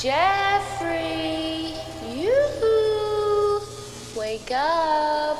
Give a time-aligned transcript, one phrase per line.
[0.00, 1.74] Jeffrey,
[2.10, 2.32] you
[4.16, 5.36] wake up.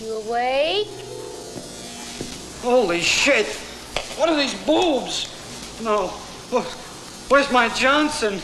[0.00, 0.86] You awake?
[2.62, 3.46] Holy shit!
[4.16, 5.26] What are these boobs?
[5.82, 6.06] No.
[6.52, 8.38] Wh- Where's my Johnson?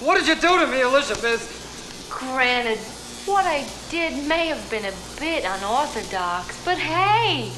[0.00, 2.08] What did you do to me, Elizabeth?
[2.08, 2.78] Granted,
[3.26, 7.52] what I did may have been a bit unorthodox, but hey,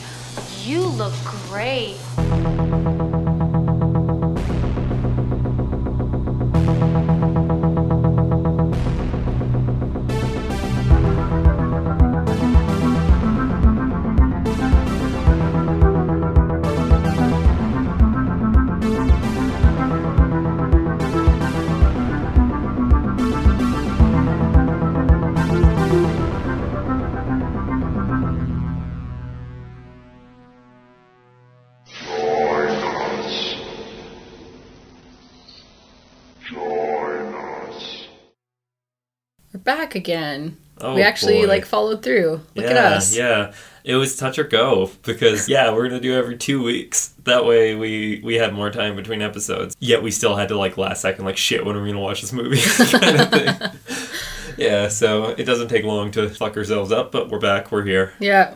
[0.65, 1.15] you look
[1.49, 1.99] great.
[39.95, 40.57] Back again.
[40.81, 41.47] Oh, we actually boy.
[41.47, 42.41] like followed through.
[42.55, 43.17] Look yeah, at us.
[43.17, 43.53] Yeah,
[43.85, 47.15] it was touch or go because yeah, we're gonna do every two weeks.
[47.25, 49.77] That way we we had more time between episodes.
[49.79, 52.21] Yet we still had to like last second like shit when are we gonna watch
[52.21, 52.61] this movie
[52.99, 54.57] kind of thing.
[54.57, 57.71] yeah, so it doesn't take long to fuck ourselves up, but we're back.
[57.71, 58.13] We're here.
[58.19, 58.55] Yeah.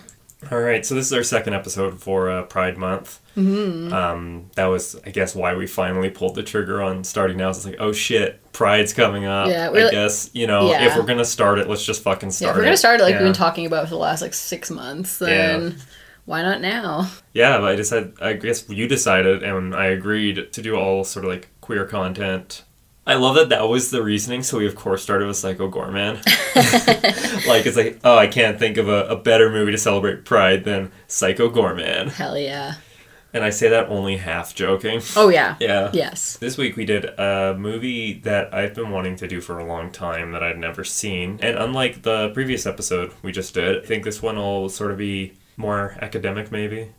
[0.53, 3.19] All right, so this is our second episode for uh, Pride Month.
[3.37, 3.93] Mm-hmm.
[3.93, 7.51] Um, that was, I guess, why we finally pulled the trigger on starting now.
[7.51, 9.49] It's like, oh shit, Pride's coming up.
[9.49, 10.87] Yeah, I guess you know Yeah.
[10.87, 12.51] if we're gonna start it, let's just fucking Yeah, start.
[12.53, 13.19] if we're gonna start it like Yeah.
[13.19, 15.77] we've been talking about for the last like six months, then
[16.25, 17.11] why not now?
[17.33, 18.13] Yeah, but I decided.
[18.21, 22.63] I guess you decided, and I agreed to do all sort of like queer content.
[23.09, 24.43] I love that that was the reasoning.
[24.43, 26.17] So we of course started with Psycho Goreman.
[27.47, 30.65] like it's like, oh, I can't think of a, a better movie to celebrate Pride
[30.65, 32.11] than Psycho Goreman.
[32.11, 32.75] Hell yeah.
[33.33, 35.01] And I say that only half joking.
[35.17, 35.57] Oh yeah.
[35.61, 35.91] Yeah.
[35.95, 36.37] Yes.
[36.37, 39.91] This week we did a movie that I've been wanting to do for a long
[39.91, 41.39] time that I'd never seen.
[41.43, 44.99] And unlike the previous episode we just did, I think this one will sort of
[44.99, 46.93] be more academic maybe.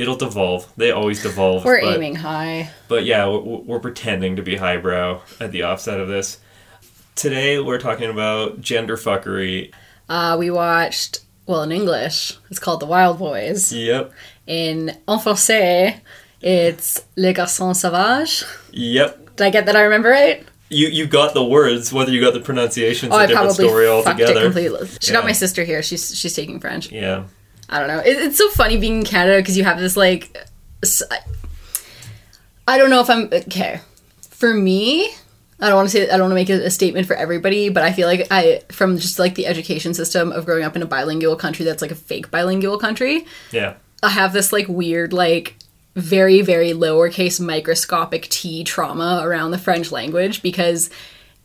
[0.00, 0.66] It'll devolve.
[0.78, 1.62] They always devolve.
[1.62, 2.70] We're but, aiming high.
[2.88, 6.38] But yeah, we're, we're pretending to be highbrow at the offset of this.
[7.16, 9.74] Today we're talking about gender fuckery.
[10.08, 12.38] Uh, we watched well in English.
[12.48, 13.74] It's called The Wild Boys.
[13.74, 14.12] Yep.
[14.46, 16.00] In en français,
[16.40, 18.44] it's Les Garçons Sauvages.
[18.72, 19.36] Yep.
[19.36, 19.76] Did I get that?
[19.76, 20.46] I remember right?
[20.70, 23.68] You you got the words, whether you got the pronunciation's Oh, a I different probably
[23.68, 24.88] story fucked it completely.
[25.02, 25.82] She got my sister here.
[25.82, 26.90] She's she's taking French.
[26.90, 27.24] Yeah.
[27.70, 28.00] I don't know.
[28.00, 30.36] It, it's so funny being in Canada because you have this like.
[32.68, 33.80] I don't know if I'm okay.
[34.20, 35.08] For me,
[35.60, 37.68] I don't want to say I don't want to make a, a statement for everybody,
[37.68, 40.82] but I feel like I from just like the education system of growing up in
[40.82, 43.26] a bilingual country that's like a fake bilingual country.
[43.52, 43.74] Yeah.
[44.02, 45.56] I have this like weird like
[45.96, 50.88] very very lowercase microscopic t trauma around the French language because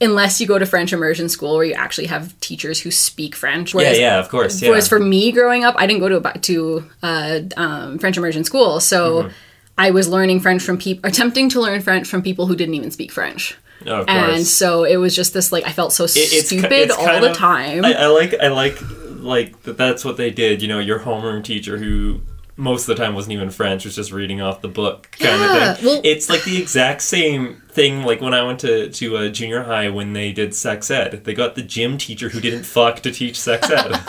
[0.01, 3.73] unless you go to French immersion school where you actually have teachers who speak French,
[3.73, 4.61] Yeah, whereas yeah, of course.
[4.61, 4.69] Yeah.
[4.69, 8.43] Whereas for me growing up, I didn't go to a, to uh, um, French immersion
[8.43, 9.29] school, so Mm-hmm.
[9.77, 12.91] I was learning French from people, attempting to learn French from people who didn't even
[12.91, 13.57] speak French.
[13.85, 16.71] Oh, of And so it was just this like I felt so It- it's stupid
[16.71, 17.83] it's all the of- time.
[17.83, 18.77] I, I like I like
[19.17, 19.75] like that.
[19.75, 20.61] That's what they did.
[20.61, 22.21] You know, your homeroom teacher who
[22.57, 25.41] most of the time wasn't even French it was just reading off the book kind
[25.41, 25.85] Yeah, of thing.
[25.85, 28.03] well- it's like the exact same thing.
[28.03, 31.33] Like when I went to to uh, junior high when they did sex ed, they
[31.33, 33.99] got the gym teacher who didn't fuck to teach sex ed.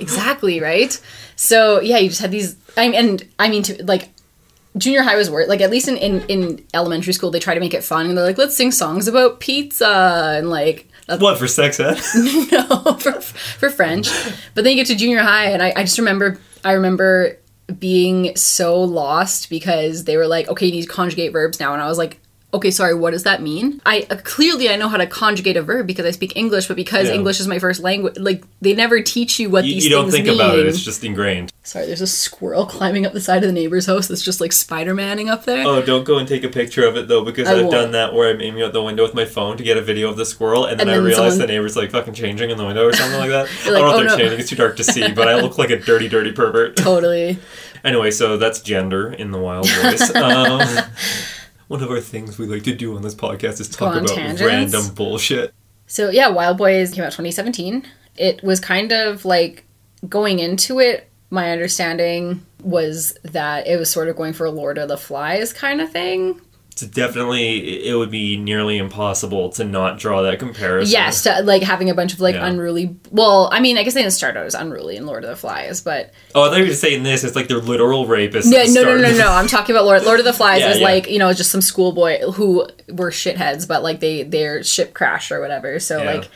[0.00, 0.98] exactly right.
[1.36, 2.56] So yeah, you just had these.
[2.76, 4.08] I mean, and I mean to like.
[4.78, 5.48] Junior high was worse.
[5.48, 8.16] Like at least in, in, in elementary school, they try to make it fun, and
[8.16, 11.98] they're like, "Let's sing songs about pizza," and like that's what for sex ed?
[12.52, 14.08] no for, for French.
[14.54, 17.36] But then you get to junior high, and I, I just remember I remember
[17.78, 21.82] being so lost because they were like, okay, you need to conjugate verbs now, and
[21.82, 22.18] I was like.
[22.52, 22.96] Okay, sorry.
[22.96, 23.80] What does that mean?
[23.86, 26.74] I uh, clearly I know how to conjugate a verb because I speak English, but
[26.76, 27.14] because Yeah.
[27.14, 30.10] English is my first language, like they never teach you what You, these you don't
[30.10, 30.34] think mean.
[30.34, 30.66] about it.
[30.66, 31.52] It's just ingrained.
[31.62, 34.50] Sorry, there's a squirrel climbing up the side of the neighbor's house that's just like
[34.50, 35.64] Spider Manning up there.
[35.64, 37.70] Oh, don't go and take a picture of it though, because I I've won't.
[37.70, 40.08] done that where I'm aiming out the window with my phone to get a video
[40.10, 42.58] of the squirrel, and then, And I realize someone- the neighbor's like fucking changing in
[42.58, 43.46] the window or something like that.
[43.62, 45.12] I don't know like, if "Oh, they're no." changing; it's too dark to see.
[45.12, 46.74] But I look like a dirty, dirty pervert.
[46.74, 47.38] Totally.
[47.84, 50.10] anyway, so that's gender in the Wild Boys.
[50.14, 50.60] Um,
[51.68, 54.42] one of our things we like to do on this podcast is talk about tangents.
[54.42, 55.54] random bullshit.
[55.86, 57.86] So yeah, Wild Boys came out 2017.
[58.16, 59.64] It was kind of like
[60.08, 61.08] going into it.
[61.30, 65.52] My understanding was that it was sort of going for a Lord of the Flies
[65.52, 66.40] kind of thing.
[66.82, 70.92] It's definitely it would be nearly impossible to not draw that comparison.
[70.92, 72.46] Yes, to, like having a bunch of like Yeah.
[72.46, 72.96] unruly.
[73.10, 75.36] Well, I mean, I guess they didn't start out as unruly in Lord of the
[75.36, 77.24] Flies, but Oh, I thought you were saying this.
[77.24, 78.46] It's like they're literal rapists.
[78.50, 79.30] no, no, no, no, no.
[79.30, 80.60] I'm talking about Lord Lord of the Flies.
[80.60, 80.84] Yeah, is yeah.
[80.86, 85.32] like you know just some schoolboy who were shitheads, but like they their ship crashed
[85.32, 85.78] or whatever.
[85.80, 86.28] So like,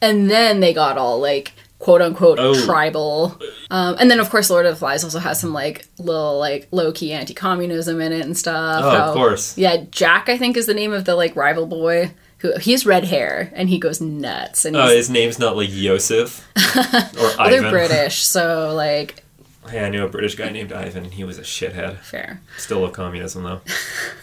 [0.00, 1.52] and then they got all like
[1.84, 2.54] quote unquote Oh.
[2.64, 3.38] tribal.
[3.70, 6.66] Um, and then of course Lord of the Flies also has some like little like
[6.70, 8.82] low key anti communism in it and stuff.
[8.82, 9.58] Oh, of course.
[9.58, 12.12] Yeah, Jack I think is the name of the like rival boy.
[12.38, 15.68] Who, he has red hair and he goes nuts and Oh, his name's not like
[15.70, 16.46] Yosef
[16.76, 16.82] or
[17.20, 17.62] well, Ivan.
[17.62, 19.22] they're British, so like
[19.68, 21.04] Hey, I knew a British guy named Ivan.
[21.04, 21.98] and He was a shithead.
[21.98, 22.40] fair.
[22.56, 23.60] Still love communism though.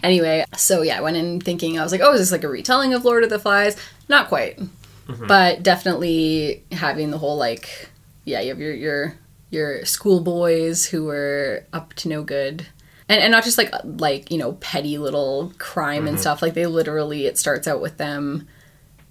[0.04, 2.48] Anyway, so yeah, I went in thinking I was like, oh, is this like a
[2.48, 3.76] retelling of Lord of the Flies?
[4.08, 4.58] Not quite,
[5.08, 5.28] Mm-hmm.
[5.28, 7.90] but definitely having the whole like,
[8.26, 9.14] yeah, you have your your
[9.50, 12.68] your schoolboys who were up to no good.
[13.10, 16.08] And, and not just like like you know petty little crime Mm-hmm.
[16.10, 18.48] and stuff like they literally it starts out with them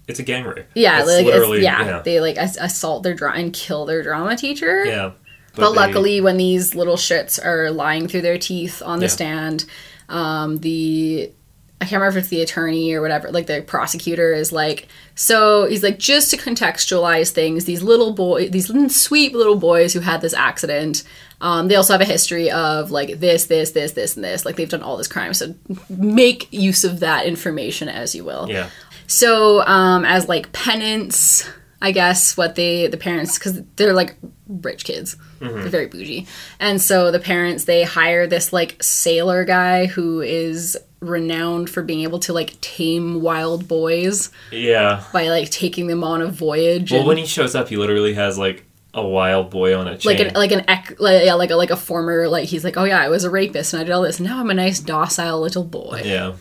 [0.07, 0.65] It's a gang rape.
[0.75, 2.01] yeah it's like it's- literally yeah, yeah.
[2.03, 5.13] they like assault their dra- and kill their drama teacher Yeah.
[5.55, 9.09] but, they- luckily, when these little shits are lying through their teeth on the Yeah.
[9.11, 9.65] stand,
[10.09, 11.31] um, the
[11.79, 15.67] I can't remember if it's the attorney or whatever, like the prosecutor is like, so
[15.67, 19.99] he's like, just to contextualize things, these little boy, these little sweet little boys who
[19.99, 21.03] had this accident,
[21.39, 24.43] um, they also have a history of like this, this, this, this, and this.
[24.43, 25.53] Like they've done all this crime, so
[25.87, 28.49] make use of that information as you will.
[28.49, 28.69] Yeah.
[29.05, 31.47] So, um, as like penance,
[31.79, 36.25] I guess what they the parents because they're like rich kids, they're very bougie,
[36.59, 42.01] and so the parents they hire this like sailor guy who is renowned for being
[42.01, 45.03] able to like tame wild boys Yeah.
[45.13, 46.91] by like taking them on a voyage.
[46.91, 48.63] Well, when he shows up, he literally has like
[48.93, 50.17] a wild boy on a chain.
[50.17, 52.77] like an like an ec- like, yeah, like a like a former like he's like
[52.77, 54.55] oh yeah I was a rapist and I did all this and now I'm a
[54.55, 56.01] nice docile little boy.
[56.03, 56.33] yeah.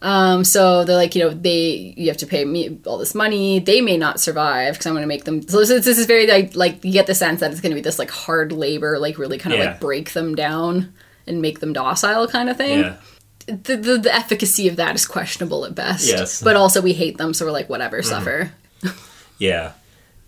[0.00, 3.58] Um, so they're like, you know, they you have to pay me all this money.
[3.58, 5.42] They may not survive because I'm going to make them.
[5.48, 7.70] So this, is- this is very like like you get the sense that it's going
[7.70, 9.70] to be this like hard labor, like really kind of Yeah.
[9.70, 10.92] like break them down
[11.26, 12.80] and make them docile kind of thing.
[12.80, 12.96] Yeah.
[13.48, 16.06] The, the the efficacy of that is questionable at best.
[16.06, 16.36] Yes.
[16.36, 16.44] Mm-hmm.
[16.44, 18.52] but also we hate them, so we're like whatever, suffer.
[19.38, 19.72] Yeah.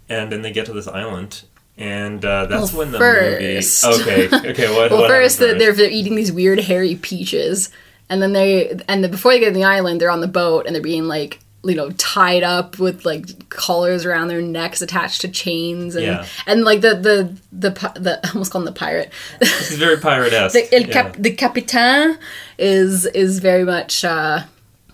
[0.09, 1.43] And then they get to this island,
[1.77, 4.03] and uh, that's Well, when the first- movie.
[4.03, 4.51] Okay.
[4.51, 4.75] Okay.
[4.75, 4.91] What?
[4.91, 7.71] Well, what first that they're, they're eating these weird hairy peaches,
[8.09, 10.67] and then they and then before they get to the island, they're on the boat
[10.67, 15.21] and they're being like you know tied up with like collars around their necks attached
[15.21, 16.27] to chains and Yeah.
[16.47, 17.71] and like the the the
[18.01, 20.55] the I almost called him the pirate This is very pirate-esque.
[20.55, 20.93] the el yeah.
[20.93, 22.19] cap, the capitaine
[22.59, 24.43] is is very much uh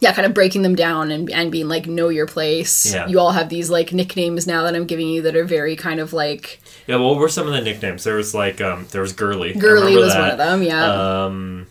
[0.01, 3.07] yeah kind of breaking them down and and being like know your place Yeah.
[3.07, 6.01] you all have these like nicknames now that I'm giving you that are very kind
[6.01, 8.03] of like Yeah, well, what were some of the nicknames?
[8.05, 9.55] There was like um there was Girly.
[9.55, 10.21] Girly was that.
[10.21, 11.67] one of them yeah Um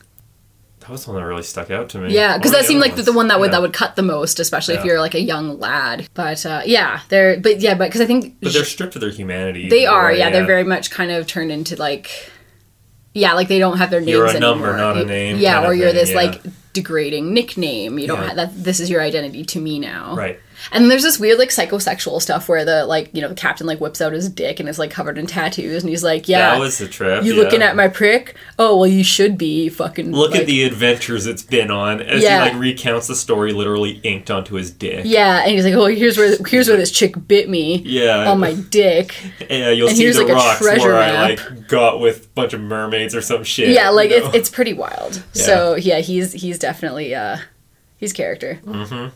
[0.85, 2.13] that was one that really stuck out to me.
[2.13, 3.05] Yeah, because that seemed like the, ones?
[3.07, 3.51] the one that would Yeah.
[3.53, 6.07] that would cut the most, especially if you're like a young lad.
[6.13, 9.09] But uh, yeah, they're but yeah, but because I think But they're stripped of their
[9.09, 9.67] humanity.
[9.69, 12.31] they are way, yeah, they're very much kind of turned into like
[13.13, 14.49] yeah, like they don't have their names You're a anymore.
[14.55, 16.15] number, not a name Yeah, or you're thing, this yeah.
[16.17, 16.41] like
[16.73, 17.97] degrading nickname.
[17.97, 18.27] You don't Yeah.
[18.27, 18.63] have that.
[18.63, 20.15] This is your identity to me now.
[20.15, 20.39] right.
[20.71, 23.79] And there's this weird like psychosexual stuff where the like you know the captain like
[23.79, 26.51] whips out his dick and is like covered in tattoos and he's like yeah.
[26.51, 27.23] That was the trip.
[27.23, 27.43] you yeah.
[27.43, 28.35] looking at my prick?
[28.59, 30.11] Oh well, you should be fucking.
[30.11, 32.45] Look like- at the adventures it's been on as Yeah.
[32.45, 35.05] he like recounts the story literally inked onto his dick.
[35.05, 38.29] Yeah, and he's like, "Oh, here's where here's where this chick bit me Yeah.
[38.31, 39.15] on my dick."
[39.49, 42.25] Yeah, you'll And see here's, the like, a rocks treasure where I like got with
[42.25, 43.69] a bunch of mermaids or some shit.
[43.69, 44.27] Yeah, like you know?
[44.27, 45.23] it's it's pretty wild.
[45.33, 47.37] So yeah, he's he's definitely uh
[47.97, 48.59] he's character.
[48.65, 49.15] Mm-hmm.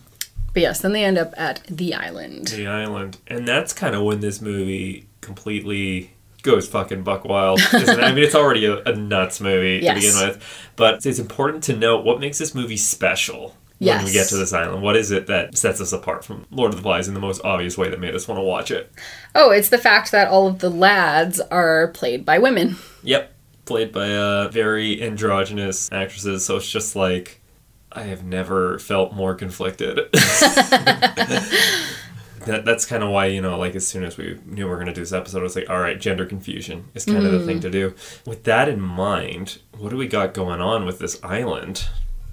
[0.53, 2.47] But yes, then they end up at the island.
[2.49, 7.59] the island, and that's kind of when this movie completely goes fucking buck wild.
[7.71, 9.95] I mean, it's already a, a nuts movie Yes.
[9.95, 13.55] to begin with, but it's important to note what makes this movie special.
[13.81, 16.71] When we get to this island, what is it that sets us apart from Lord
[16.71, 18.91] of the Flies in the most obvious way that made us want to watch it?
[19.35, 22.75] Oh, it's the fact that all of the lads are played by women.
[23.03, 26.43] Yep, played by uh, very androgynous actresses.
[26.45, 27.38] So it's just like
[27.91, 29.97] I have never felt more conflicted.
[32.45, 34.75] that, that's kind of why you know, like as soon as we knew we were
[34.75, 37.31] going to do this episode, I was like, all right, gender confusion is kind of
[37.31, 37.63] the thing mm.
[37.63, 37.93] to do.
[38.25, 41.87] With that in mind, what do we got going on with this island?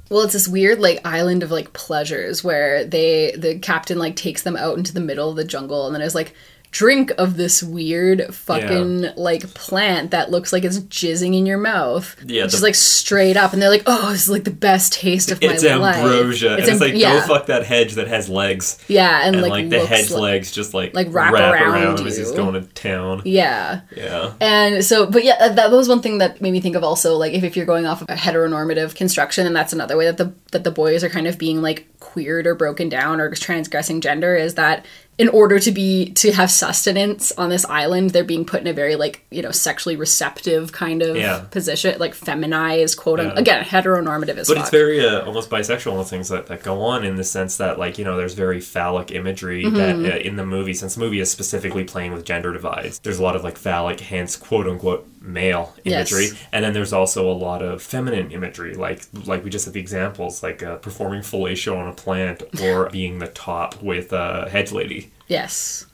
[0.09, 4.43] Well, it's this weird like island of like pleasures where they the captain like takes
[4.43, 6.35] them out into the middle of the jungle and then is like,
[6.71, 12.17] drink of this weird fucking like plant that looks like it's jizzing in your mouth.
[12.27, 15.31] Yeah, just like straight up, and they're like, "Oh, this is like the best taste
[15.31, 16.57] of It's my life." ambrosia.
[16.57, 18.79] and it's like, yeah, go fuck that hedge that has legs.
[18.89, 22.17] yeah, and, And like, like, the hedge like- legs just like, like, wrap around as
[22.17, 23.23] he's going to town.
[23.25, 23.81] Yeah.
[23.97, 24.33] Yeah.
[24.41, 27.17] And so, but yeah, uh, that was one thing that made me think of also
[27.17, 30.17] like if, if you're going off of a heteronormative construction, and that's another way that
[30.17, 34.01] the that the boys are kind of being like queered or broken down or transgressing
[34.01, 34.87] gender is that
[35.19, 38.73] in order to be to have sustenance on this island, they're being put in a
[38.75, 41.41] very like you know sexually receptive kind of Yeah.
[41.51, 43.27] position, like feminized, quote Yeah.
[43.27, 43.39] unquote.
[43.41, 44.63] Again, heteronormative as But fuck.
[44.65, 47.79] it's very uh, almost bisexual and things that, that go on in the sense that
[47.79, 50.03] like you know there's very phallic imagery Mm-hmm.
[50.03, 53.19] that uh, in the movie since the movie is specifically playing with gender divides there's
[53.19, 56.13] a lot of like phallic hence quote unquote male Yes.
[56.13, 59.73] imagery and then there's also a lot of feminine imagery like like we just had
[59.75, 64.17] the examples like uh, performing fellatio on a plant or being the top with a
[64.17, 65.87] uh, hedge lady yes.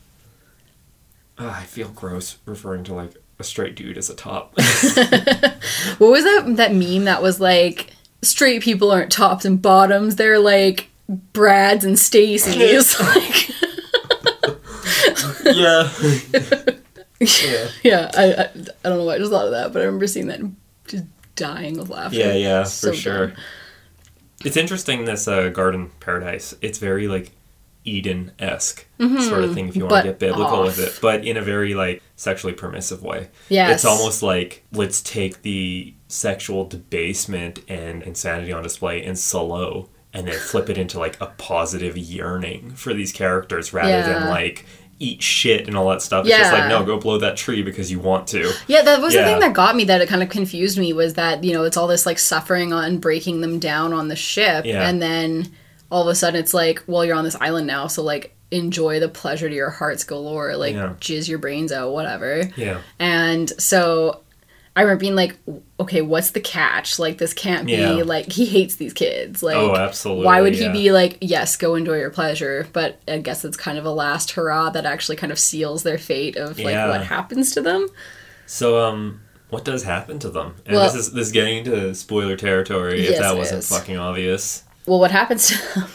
[1.39, 4.53] Ah, I feel gross referring to like a straight dude as a top
[5.99, 10.39] What was that that meme that was like straight people aren't tops and bottoms, they're
[10.39, 10.91] like
[11.33, 13.01] Brads and Stacy's.
[13.01, 13.49] like
[15.45, 15.91] yeah
[17.21, 18.45] yeah Yeah, I, I
[18.85, 20.57] I don't know why I just thought of that, but I remember seeing that and
[20.87, 21.05] just
[21.37, 22.19] dying of laughter.
[22.19, 23.27] Yeah, yeah, So for sure.
[23.29, 23.37] dumb.
[24.45, 26.55] It's interesting this uh, garden paradise.
[26.61, 27.33] It's very like
[27.85, 29.99] Eden esque sort of thing if you want Mm-hmm.
[29.99, 33.29] But to get biblical with it, but in a very like sexually permissive way.
[33.49, 33.75] Yes.
[33.75, 40.29] It's almost like let's take the sexual debasement and insanity on display in Salò and
[40.29, 44.67] then flip it into like a positive yearning for these characters rather than like
[45.03, 46.25] eat shit and all that stuff.
[46.27, 48.53] It's just like no, go blow that tree because you want to.
[48.69, 51.15] Yeah, that was the thing that got me that it kind of confused me was
[51.15, 54.65] that, you know, it's all this like suffering on breaking them down on the ship
[54.65, 54.89] Yeah.
[54.89, 55.53] and then
[55.91, 59.01] all of a sudden it's like, well, you're on this island now, so like enjoy
[59.01, 60.95] the pleasure to your heart's galore, like Yeah.
[61.01, 62.51] jizz your brains out, whatever.
[62.57, 62.79] Yeah.
[62.99, 64.21] And so
[64.75, 65.37] I remember being like,
[65.79, 66.99] okay, what's the catch?
[66.99, 67.91] Like, this can't be Yeah.
[68.05, 69.43] like he hates these kids.
[69.43, 72.67] Like, Oh, absolutely, Why would he be like, yes, go enjoy your pleasure?
[72.73, 75.99] But I guess it's kind of a last hurrah that actually kind of seals their
[75.99, 76.89] fate of like Yeah.
[76.89, 77.89] what happens to them.
[78.47, 80.55] So, um, what does happen to them?
[80.65, 83.03] And Well- this is this is getting into spoiler territory.
[83.03, 84.63] Yes, if that wasn't fucking obvious.
[84.87, 85.89] Well, what happens to them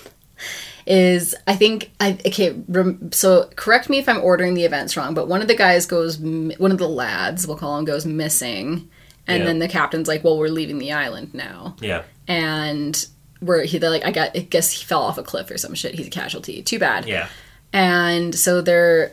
[0.87, 2.55] is I think I okay.
[2.67, 5.85] Rem, so correct me if I'm ordering the events wrong, but one of the guys
[5.85, 8.89] goes, one of the lads, we'll call him, goes missing,
[9.27, 9.45] and Yeah.
[9.45, 13.05] then the captain's like, "Well, we're leaving the island now." Yeah, and
[13.39, 15.75] where he they're like I got I guess he fell off a cliff or some
[15.75, 15.95] shit.
[15.95, 16.61] He's a casualty.
[16.63, 17.05] Too bad.
[17.05, 17.27] yeah,
[17.73, 19.11] And so they're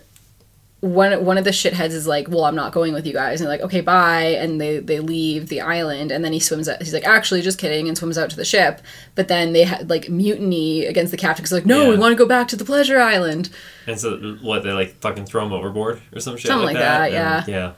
[0.85, 3.47] one one of the shitheads is like, "Well, I'm not going with you guys." And
[3.49, 6.83] they're like, "Okay, bye." And they they leave the island, and then he swims out.
[6.83, 8.83] He's like, "Actually, just kidding," and swims out to the ship.
[9.15, 12.17] But then they had like mutiny against the captain because like, "No, we want to
[12.17, 13.49] go back to the pleasure island."
[13.87, 16.83] and so what they like fucking throw him overboard or some shit Something like like
[16.85, 17.73] that, And- yeah,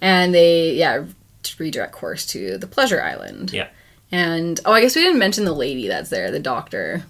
[0.00, 1.04] And they yeah
[1.58, 3.52] redirect course to the pleasure island.
[3.52, 3.68] yeah.
[4.12, 7.02] And oh, I guess we didn't mention the lady that's there, the doctor.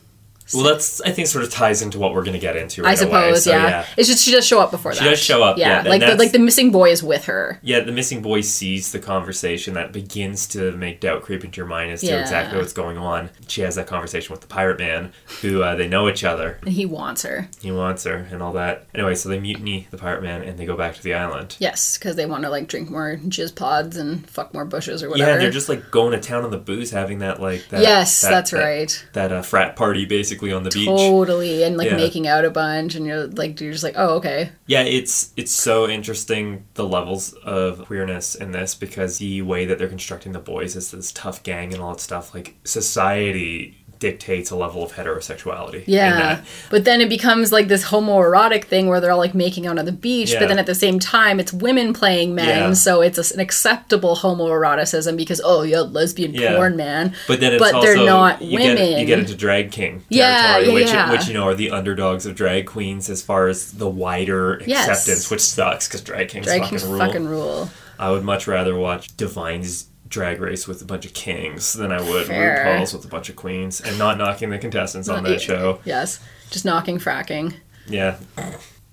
[0.53, 2.83] Well, that's I think sort of ties into what we're gonna get into.
[2.83, 3.45] Right I suppose.
[3.45, 3.87] So, yeah.
[3.97, 5.05] It's just she does show up before She that.
[5.05, 7.59] She does show up, yeah, and like the, like the missing boy is with her.
[7.63, 11.67] Yeah, the missing boy sees the conversation that begins to make doubt creep into your
[11.67, 12.21] mind as to Yeah.
[12.21, 13.31] exactly what's going on.
[13.49, 16.59] She has that conversation with the pirate man, who uh, they know each other.
[16.63, 17.49] and he wants her.
[17.63, 18.87] He wants her and all that.
[18.95, 21.57] Anyway, so they mutiny the pirate man and they go back to the island.
[21.59, 25.09] Yes, because they want to like drink more jizz pods and fuck more bushes or
[25.09, 25.31] whatever.
[25.33, 27.81] Yeah, they're just like going to town on the booze, having that like that.
[27.81, 29.07] yes, that- that's that- right.
[29.15, 30.87] That uh, frat party basically on the beach.
[30.87, 31.97] Totally, and like Yeah.
[31.97, 34.51] making out a bunch, and you're like, you're just like, oh, okay.
[34.67, 39.79] Yeah, it's it's so interesting the levels of queerness in this because the way that
[39.79, 42.35] they're constructing the boys is this tough gang and all that stuff.
[42.35, 45.83] Like society dictates a level of heterosexuality.
[45.87, 49.67] Yeah, uh, but then it becomes like this homoerotic thing where they're all like making
[49.67, 50.41] out on the beach, Yeah.
[50.41, 52.73] but then at the same time it's women playing men, Yeah.
[52.75, 56.57] so it's a, an acceptable homoeroticism because oh yeah, lesbian Yeah.
[56.57, 57.15] porn man.
[57.27, 58.77] But then it's But also they're not you women.
[58.77, 61.11] Get, you get into drag king Yeah, territory, yeah, which yeah.
[61.13, 64.89] which you know are the underdogs of drag queens as far as the wider Yes.
[64.89, 66.99] acceptance, which sucks because drag kings Drag fucking kings rule.
[66.99, 67.71] fucking rule.
[67.99, 72.01] I would much rather watch Divine's drag race with a bunch of kings than I
[72.01, 72.65] would Fair.
[72.65, 75.81] RuPaul's with a bunch of queens, and not knocking the contestants on that show.
[75.85, 77.55] Yes, just knocking fracking
[77.87, 78.17] Yeah,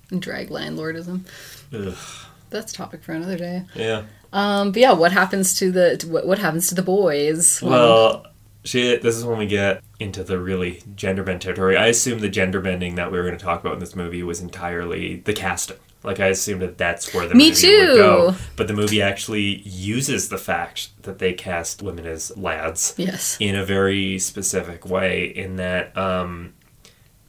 [0.09, 1.21] and drag landlordism.
[1.73, 1.95] Ugh.
[2.49, 3.63] That's a topic for another day.
[3.75, 4.03] yeah.
[4.33, 7.61] Um, but yeah, what happens to the to what, what happens to the boys?
[7.61, 8.25] Well,
[8.63, 9.01] shit.
[9.01, 11.75] This is when we get into the really gender bend territory.
[11.77, 14.23] I assume the gender bending that we were going to talk about in this movie
[14.23, 15.77] was entirely the casting.
[16.03, 18.31] Like I assumed that that's where the Me movie would go.
[18.31, 18.37] too.
[18.55, 23.55] But the movie actually uses the fact that they cast women as lads yes, in
[23.55, 25.25] a very specific way.
[25.25, 26.53] In that um,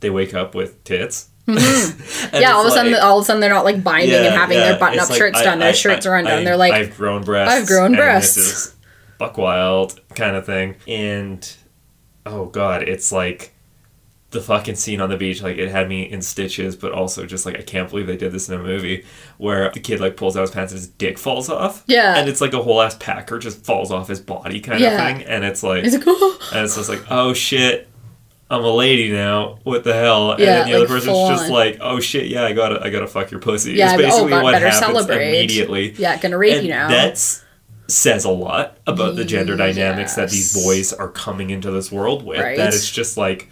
[0.00, 2.36] they wake up with tits Mm-hmm.
[2.40, 4.26] yeah, all of a sudden, like- all of a sudden, they're not like binding and
[4.34, 5.58] having yeah, their button-up like, shirts I- done.
[5.58, 6.38] Their I- shirts are undone.
[6.38, 7.60] I- they're like, I've grown breasts.
[7.62, 8.36] I've grown breasts.
[8.36, 8.76] This is
[9.18, 10.76] buck wild kind of thing.
[10.86, 11.52] And
[12.24, 13.51] oh god, it's like
[14.32, 15.42] the fucking scene on the beach.
[15.42, 18.32] Like it had me in stitches, but also just like I can't believe they did
[18.32, 19.04] this in a movie
[19.38, 21.84] where the kid like pulls out his pants and his dick falls off.
[21.86, 22.16] Yeah.
[22.16, 24.92] and it's like a whole ass packer just falls off his body kind Yeah.
[25.10, 25.26] of thing.
[25.26, 26.38] And it's like, It's like, oh.
[26.54, 27.88] and it's just like, oh shit.
[28.50, 29.60] I'm a lady now.
[29.62, 30.32] What the hell?
[30.32, 31.50] And Yeah, then the other person's just on.
[31.52, 34.28] like, "Oh shit, yeah, I gotta, I gotta fuck your pussy." Yeah, it's oh, basically
[34.30, 35.28] God, what better happens celebrate.
[35.28, 35.92] immediately.
[35.92, 36.88] Yeah, gonna rape And you now.
[36.88, 37.42] That's
[37.88, 42.26] says a lot about the gender dynamics that these boys are coming into this world
[42.26, 42.40] with.
[42.40, 42.58] Right.
[42.58, 43.48] That it's just like,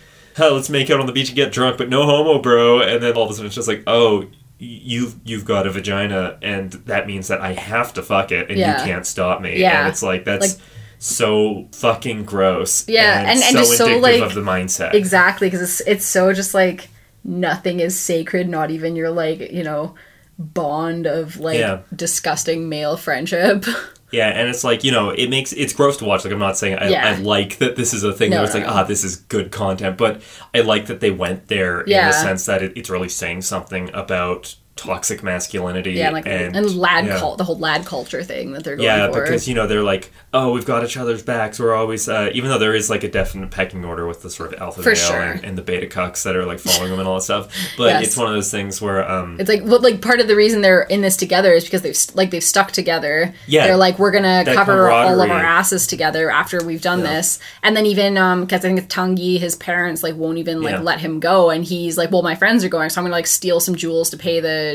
[0.49, 2.81] let's make out on the beach and get drunk, but no homo, bro.
[2.81, 4.27] And then all of a sudden it's just like, oh,
[4.59, 8.59] you've you've got a vagina, and that means that I have to fuck it, and
[8.59, 8.79] Yeah.
[8.79, 9.61] you can't stop me.
[9.61, 9.81] Yeah.
[9.81, 10.55] And it's like that's.
[10.59, 10.67] Like-
[11.03, 12.87] so fucking gross.
[12.87, 14.93] Yeah, and- and so just so, like, of the mindset.
[14.93, 16.89] Exactly, because it's it's so just like
[17.25, 19.95] nothing is sacred, not even your like you know
[20.39, 21.79] bond of like Yeah.
[21.97, 23.65] disgusting male friendship.
[24.13, 26.25] Yeah, and it's like you know, it makes it's gross to watch.
[26.25, 27.09] Like I'm not saying I, Yeah.
[27.09, 28.75] I like that this is a thing No, where it's no, like no.
[28.75, 30.23] ah, this is good content, but
[30.55, 33.91] I like that they went there in the sense that it, it's really saying something
[33.95, 35.93] about toxic masculinity.
[35.93, 37.19] yeah, like and, and, lad yeah.
[37.19, 39.23] cult, the whole lad culture thing that they're going Yeah, for.
[39.23, 41.61] because you know they're like, oh, we've got each other's backs.
[41.61, 44.55] We're always, uh, even though there is like a definite pecking order with the sort
[44.55, 45.21] of alpha For male sure.
[45.21, 47.55] and, and the beta cucks that are like following them and all that stuff.
[47.77, 48.07] But Yes.
[48.09, 50.63] it's one of those things where, um, It's like well, like part of the reason
[50.63, 53.35] they're in this together is because they've like they've stuck together.
[53.47, 53.67] Yeah.
[53.67, 57.17] they're like we're gonna cover all of our asses together after we've done Yeah.
[57.17, 60.63] this, and then even um because I think it's Tanguy, his parents like won't even
[60.63, 60.81] like Yeah.
[60.81, 63.27] let him go, and he's like, well, my friends are going, so I'm gonna like
[63.27, 64.70] steal some jewels to pay the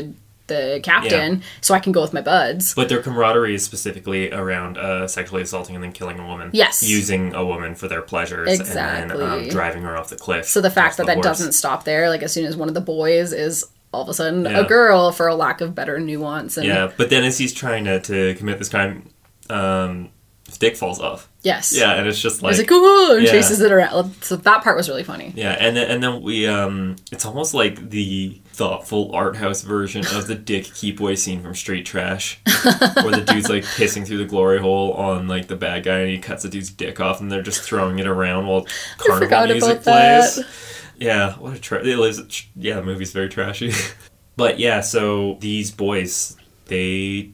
[0.48, 2.72] the captain so I can go with my buds.
[2.74, 6.50] But their camaraderie is specifically around uh, sexually assaulting and then killing a woman.
[6.52, 6.82] Yes.
[6.82, 9.50] Using a woman for their pleasures and then um, Exactly.
[9.50, 10.46] driving her off the cliff.
[10.46, 11.24] So the fact that the that horse.
[11.26, 14.14] doesn't stop there, like as soon as one of the boys is all of a
[14.14, 14.60] sudden Yeah.
[14.60, 17.84] a girl for a lack of better nuance and Yeah, but then as he's trying
[17.86, 19.08] to, to commit this crime,
[19.50, 20.10] um,
[20.46, 21.28] his dick falls off.
[21.46, 22.50] Yes, Yeah, and it's just like.
[22.52, 23.30] He's like, oh, and Yeah.
[23.30, 24.14] chases it around.
[24.22, 25.32] So that part was really funny.
[25.34, 30.00] yeah, and then, and then we, um, it's almost like the thoughtful art house version
[30.14, 34.24] of the Dick Keepway scene from Street Trash, where the dude's like pissing through the
[34.24, 37.30] glory hole on like the bad guy and he cuts the dude's dick off and
[37.30, 38.66] they're just throwing it around while
[38.98, 40.32] carnival music about that.
[40.34, 40.46] plays.
[40.98, 42.46] Yeah, what a tra- it lives.
[42.56, 43.72] Yeah, the movie's very trashy.
[44.36, 46.36] but yeah, so these boys
[46.66, 47.32] they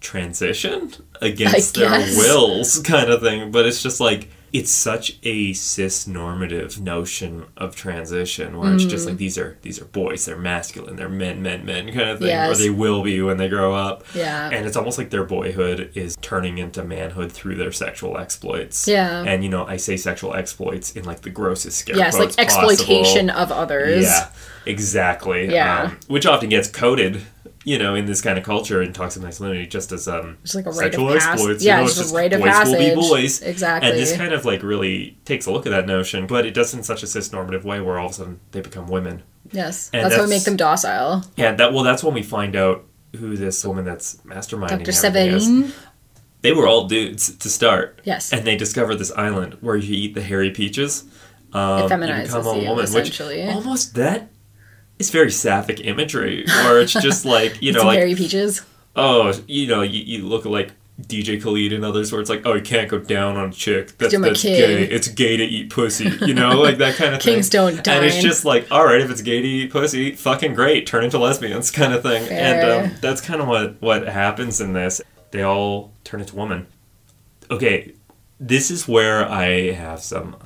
[0.00, 3.50] transition against their wills, kind of thing.
[3.50, 8.90] But it's just like it's such a cis normative notion of transition where it's Mm.
[8.90, 12.18] just like these are these are boys, they're masculine, they're men, men, men kind of
[12.18, 14.02] thing, or they will be when they grow up.
[14.12, 14.50] Yeah.
[14.52, 18.88] And it's almost like their boyhood is turning into manhood through their sexual exploits.
[18.88, 19.22] Yeah.
[19.24, 22.36] And you know, I say sexual exploits in like the grossest scare Yes, like quotes
[22.36, 22.70] possible.
[22.70, 24.02] exploitation of others.
[24.02, 24.30] Yeah,
[24.66, 25.52] exactly.
[25.52, 25.82] Yeah.
[25.84, 27.22] Um, which often gets coded,
[27.64, 30.66] you know, in this kind of culture in toxic masculinity, just as um, Just like
[30.66, 31.62] a rite sexual of pass- exploits.
[31.64, 33.42] yeah, you know, just it's a rite of boys will be boys.
[33.42, 33.90] Exactly.
[33.90, 36.72] And this kind of like really takes a look at that notion, but it does
[36.72, 39.22] in such a cis normative way where all of a sudden they become women.
[39.52, 41.24] Yes, And that's, how we make them docile.
[41.36, 42.84] Yeah, that well, that's when we find out
[43.18, 44.90] who this woman that's masterminding Dr.
[44.90, 45.00] is.
[45.00, 45.72] Severin.
[46.42, 48.00] They were all dudes to start.
[48.04, 48.32] Yes.
[48.32, 51.04] And they discover this island where you eat the hairy peaches.
[51.52, 53.44] Um, It feminizes you become a woman, essentially.
[53.44, 54.30] which almost that
[55.00, 58.62] is very sapphic imagery, where it's just like you know, like hairy peaches.
[58.94, 62.54] oh, you know, you, you look like DJ Khaled and others, where it's like, oh,
[62.54, 63.96] you can't go down on a chick.
[63.98, 64.84] That's, that's gay.
[64.84, 66.10] It's gay to eat pussy.
[66.20, 67.34] You know, like that kind of thing.
[67.34, 67.94] Kings don't die.
[67.94, 71.04] And it's just like, all right, if it's gay to eat pussy, fucking great, turn
[71.04, 72.22] into lesbians, kind of thing.
[72.22, 72.84] And Fair.
[72.84, 75.00] um, that's kind of what what happens in this.
[75.30, 76.66] They all turn into women.
[77.50, 77.94] Okay,
[78.38, 80.36] this is where I have some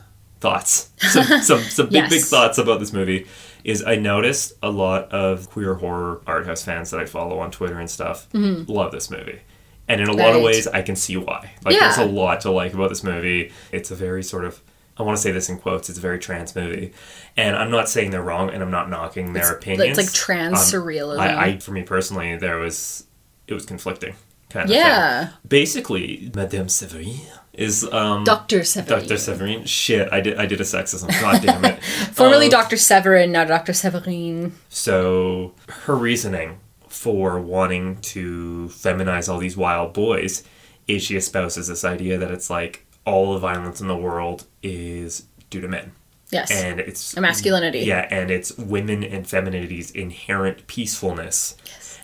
[0.41, 3.27] thoughts, some some, some big big thoughts about this movie.
[3.65, 7.51] Is I noticed a lot of queer horror art house fans that I follow on
[7.51, 9.41] Twitter and stuff love this movie.
[9.89, 10.45] And in a lot of Mm-hmm.
[10.45, 11.53] Ways, I can see why.
[11.65, 11.81] Like, Yeah.
[11.81, 13.53] there's a lot to like about this movie.
[13.73, 14.61] It's a very sort of,
[14.99, 16.93] I want to say this in quotes, it's a very trans movie.
[17.37, 19.99] And I'm not saying they're wrong, and I'm not knocking their It's- opinions.
[19.99, 21.19] it's like trans Um, surrealism.
[21.19, 23.05] I, I, for me personally, there was,
[23.47, 24.15] it was conflicting.
[24.51, 25.25] Kind of Yeah.
[25.27, 25.35] thing.
[25.49, 27.21] Basically, Madame Severine
[27.55, 28.65] is um, Dr.
[28.65, 29.01] Severin.
[29.01, 29.17] Dr.
[29.17, 29.65] Severine.
[29.65, 31.09] Shit, I did I did a sexism.
[31.21, 31.83] God damn it.
[32.13, 32.77] Formerly Um, Dr.
[32.77, 33.73] Severin, now Dr.
[33.73, 34.53] Severin.
[34.69, 40.43] so her reasoning for wanting to feminize all these wild boys
[40.87, 45.27] is she espouses this idea that it's like all the violence in the world is
[45.51, 45.93] due to men.
[46.31, 46.51] Yes.
[46.51, 47.81] And it's A masculinity.
[47.81, 51.57] Yeah, and it's women and femininity's inherent peacefulness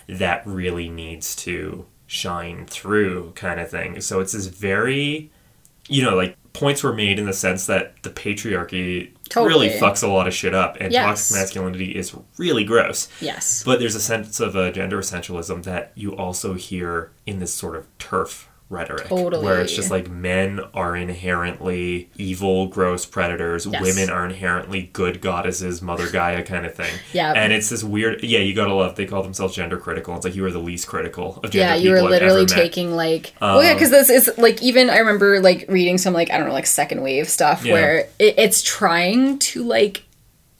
[0.07, 3.99] that really needs to shine through kind of thing.
[4.01, 5.31] So it's this very
[5.91, 9.67] you know, like points were made in the sense that the patriarchy Totally.
[9.67, 11.05] really fucks a lot of shit up, and Yes.
[11.29, 13.07] toxic masculinity is really gross.
[13.21, 13.63] Yes.
[13.63, 17.75] But there's a sense of a gender essentialism that you also hear in this sort
[17.75, 19.07] of TERF rhetoric.
[19.07, 19.43] Totally.
[19.45, 23.65] Where it's just like men are inherently evil, gross predators.
[23.65, 23.81] Yes.
[23.81, 26.93] Women are inherently good goddesses, Mother Gaia kind of thing.
[27.13, 27.33] Yeah.
[27.33, 30.15] And it's this weird, yeah, you gotta love, they call themselves gender critical.
[30.15, 33.33] It's like you are the least critical of gender yeah, you were literally taking like
[33.41, 36.37] oh yeah, um, because this is like even I remember like reading some like I
[36.37, 37.73] don't know like second wave stuff Yeah.
[37.73, 40.03] where it, it's trying to like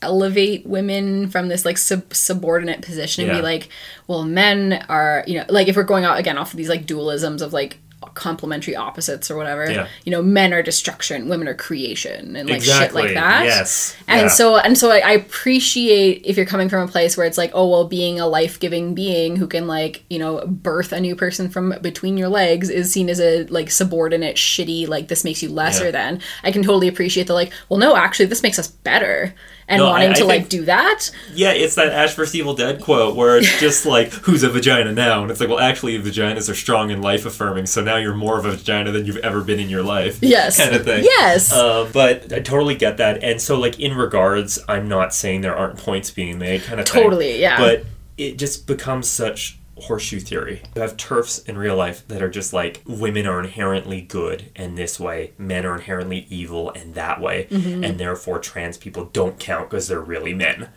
[0.01, 3.37] elevate women from this like sub- subordinate position and Yeah.
[3.39, 3.69] be like,
[4.07, 6.85] well, men are you know like if we're going out again off of these like
[6.85, 7.77] dualisms of like
[8.13, 9.87] complementary opposites or whatever Yeah.
[10.05, 13.01] you know men are destruction women are creation and like exactly.
[13.03, 13.95] shit like that Yes.
[14.07, 14.27] and Yeah.
[14.27, 17.51] so and so I, I appreciate if you're coming from a place where it's like,
[17.53, 21.15] oh well, being a life giving being who can like you know birth a new
[21.15, 25.41] person from between your legs is seen as a like subordinate, shitty like this makes
[25.43, 25.91] you lesser Yeah.
[25.91, 26.21] than.
[26.43, 29.33] I can totally appreciate the like, well, no, actually, this makes us better,
[29.71, 31.09] and No, wanting I to like do that.
[31.33, 32.35] Yeah, it's that Ash vs.
[32.35, 35.21] Evil Dead quote where it's just like, who's a vagina now?
[35.21, 38.37] And it's like, well, actually, vaginas are strong and life affirming, so now you're more
[38.37, 40.19] of a vagina than you've ever been in your life.
[40.21, 40.57] Yes.
[40.57, 41.05] Kind of thing.
[41.05, 41.53] Yes.
[41.53, 43.23] Uh, but I totally get that.
[43.23, 46.87] And so, like, in regards, I'm not saying there aren't points being made, kind of
[46.87, 47.03] thing.
[47.03, 47.57] Totally, yeah.
[47.57, 47.85] But
[48.17, 50.61] it just becomes such horseshoe theory.
[50.75, 54.77] You have TERFs in real life that are just like women are inherently good and
[54.77, 57.83] this way, men are inherently evil and that way, Mm-hmm.
[57.83, 60.69] and therefore trans people don't count because they're really men.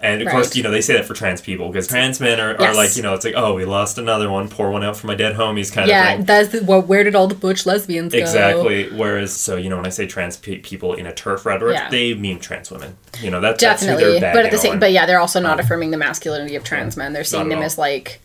[0.00, 0.32] And of Right.
[0.32, 2.96] course, you know, they say that for trans people because trans men are, are like,
[2.96, 5.34] you know, it's like, oh, we lost another one, pour one out for my dead
[5.34, 8.18] homies kind of yeah, that's the, well, where did all the butch lesbians go?
[8.18, 8.88] Exactly.
[8.90, 11.90] Whereas, so you know, when I say trans pe- people in a TERF rhetoric, Yeah.
[11.90, 12.96] they mean trans women.
[13.20, 14.78] You know, that, that's who Definitely, they're but at the same, on.
[14.78, 17.12] but yeah, they're also not affirming the masculinity of trans men.
[17.12, 18.20] They're seeing them as like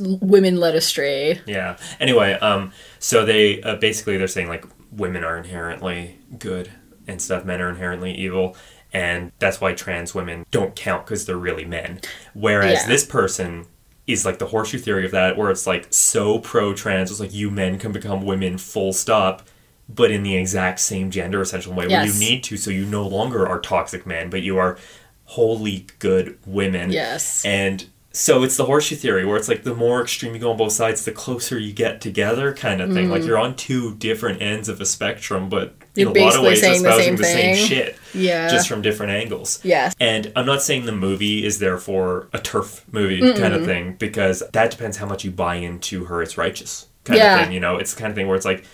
[0.00, 1.40] women led astray.
[1.46, 1.76] Yeah.
[2.00, 6.70] Anyway, um, so they uh, basically they're saying like women are inherently good
[7.06, 8.56] and stuff, men are inherently evil,
[8.92, 12.00] and that's why trans women don't count because they're really men.
[12.32, 12.88] Whereas Yeah.
[12.88, 13.66] this person
[14.06, 17.32] is like the horseshoe theory of that, where it's like so pro trans, it's like
[17.34, 19.42] you men can become women, full stop.
[19.86, 23.06] But in the exact same gender essential way, where you need to, so you no
[23.06, 24.78] longer are toxic men, but you are
[25.24, 26.90] wholly good women.
[26.90, 27.44] Yes.
[27.44, 27.86] And
[28.16, 30.72] so it's the horseshoe theory where it's like the more extreme you go on both
[30.72, 33.10] sides, the closer you get together, kind of thing.
[33.10, 35.96] Like you're on two different ends of a spectrum, but Mm.
[36.00, 38.48] You're in a lot of ways saying the espousing same the same, shit, Yeah.
[38.48, 39.60] just from different angles.
[39.62, 39.94] Yes.
[40.00, 44.42] And I'm not saying the movie is therefore a TERF movie kind of thing because
[44.52, 47.36] that depends how much you buy into her as righteous kind Yeah.
[47.38, 47.52] of thing.
[47.54, 48.64] You know, it's the kind of thing where it's like,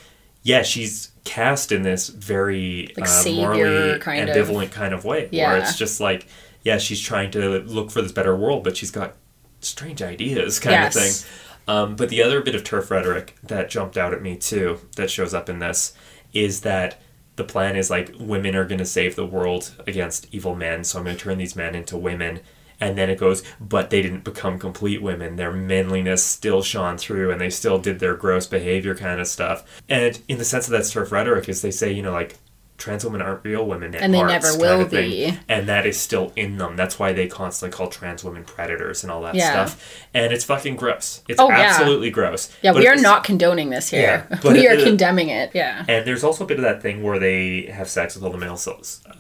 [0.45, 5.29] yeah, she's cast in this very Like uh, morally kind of- ambivalent kind of way,
[5.31, 5.51] Yeah.
[5.53, 6.27] where it's just like,
[6.63, 9.15] yeah, she's trying to look for this better world, but she's got
[9.61, 10.97] strange ideas kind Yes.
[10.97, 11.33] of thing.
[11.69, 15.11] Um, but the other bit of TERF rhetoric that jumped out at me too, that
[15.11, 15.93] shows up in this,
[16.33, 17.01] is that
[17.37, 20.99] the plan is like women are going to save the world against evil men, so
[20.99, 22.41] I'm going to turn these men into women.
[22.83, 25.37] And then it goes, but they didn't become complete women.
[25.37, 29.81] Their manliness still shone through and they still did their gross behavior kind of stuff.
[29.89, 32.37] And in the sense of that TERF rhetoric, is they say, you know, like,
[32.81, 35.39] trans women aren't real women at And they never will be.
[35.49, 36.75] And that is still in them.
[36.77, 39.51] That's why they constantly call trans women predators and all that Yeah.
[39.67, 40.05] stuff.
[40.13, 41.23] And it's fucking gross.
[41.29, 41.59] It's Oh, yeah.
[41.61, 42.51] absolutely gross.
[42.63, 44.27] Yeah, But we are not condoning this here.
[44.31, 45.51] Yeah, we it- are it- condemning it.
[45.55, 45.85] Yeah.
[45.87, 48.39] And there's also a bit of that thing where they have sex with all the
[48.39, 48.57] male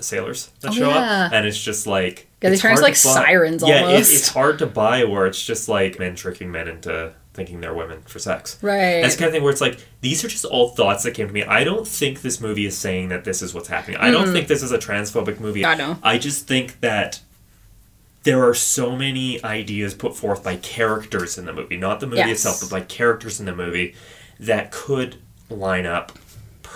[0.00, 1.26] sailors that Oh, show yeah.
[1.26, 4.12] up, and it's just like Yeah, they it's turn into, like, sirens Yeah, it, almost.
[4.12, 8.00] it's hard to buy where it's just like men tricking men into thinking they're women
[8.02, 8.58] for sex.
[8.62, 9.00] Right.
[9.02, 11.26] That's the kind of thing where it's like these are just all thoughts that came
[11.28, 11.44] to me.
[11.44, 13.98] I don't think this movie is saying that this is what's happening.
[13.98, 15.64] I don't think this is a transphobic movie.
[15.64, 15.98] I know.
[16.02, 17.20] I just think that
[18.22, 22.18] there are so many ideas put forth by characters in the movie, not the movie
[22.18, 22.30] Yes.
[22.44, 23.94] itself, but by characters in the movie
[24.38, 25.16] that could
[25.48, 26.12] line up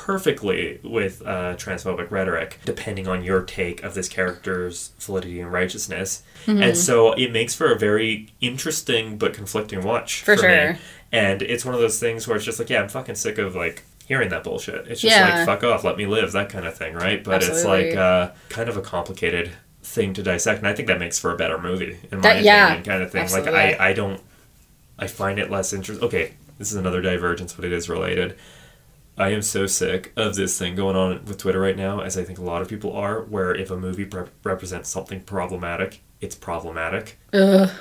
[0.05, 6.23] perfectly with uh, transphobic rhetoric, depending on your take of this character's validity and righteousness.
[6.45, 6.63] Mm-hmm.
[6.63, 10.73] And so it makes for a very interesting but conflicting watch For for, sure.
[10.75, 10.79] me.
[11.11, 13.55] And it's one of those things where it's just like, yeah, I'm fucking sick of
[13.55, 14.87] like hearing that bullshit.
[14.89, 15.37] It's just Yeah.
[15.39, 17.25] like fuck off, let me live, that kind of thing, right?
[17.25, 20.99] But it's like uh, kind of a complicated thing to dissect, and I think that
[20.99, 23.23] makes for a better movie, in my That- opinion, yeah, kind of thing.
[23.23, 23.53] absolutely.
[23.53, 24.21] Like I, I don't,
[24.99, 26.05] I find it less interesting.
[26.07, 28.37] Okay, this is another divergence, but it is related.
[29.17, 32.25] I am so sick of this thing going on with Twitter right now, as I
[32.25, 36.35] think a lot of people are, where if a movie pre- represents something problematic, it's
[36.35, 37.19] problematic.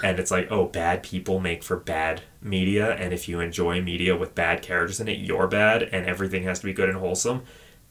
[0.03, 4.15] And it's like, oh, bad people make for bad media, and if you enjoy media
[4.15, 7.43] with bad characters in it, you're bad, and everything has to be good and wholesome.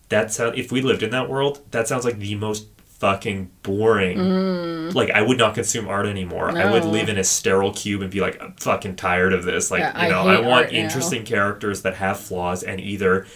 [0.09, 2.69] That's how, if we lived in that world, that sounds like the most
[3.03, 4.91] fucking boring.
[4.93, 6.57] Like, I would not consume art anymore.
[6.57, 6.93] I would Mm.
[6.93, 9.73] Live in a sterile cube and be like, I'm fucking tired of this.
[9.73, 10.79] Like, Yeah, you know, I, hate want art now.
[10.79, 13.27] interesting characters that have flaws and either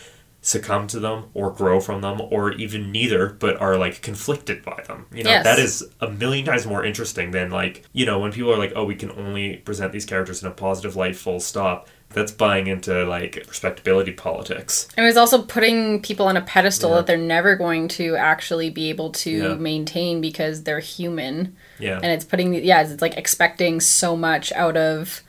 [0.47, 4.81] succumb to them or grow from them or even neither but are like conflicted by
[4.87, 5.43] them you know Yes.
[5.45, 8.73] that is a million times more interesting than like you know when people are like
[8.77, 12.69] oh we can only present these characters in a positive light full stop that's buying
[12.69, 16.97] into like respectability politics It was also putting people on a pedestal Yeah.
[16.99, 19.55] that they're never going to actually be able to Yeah.
[19.55, 21.57] maintain because they're human.
[21.81, 25.23] yeah And it's putting, yeah, it's like expecting so much out of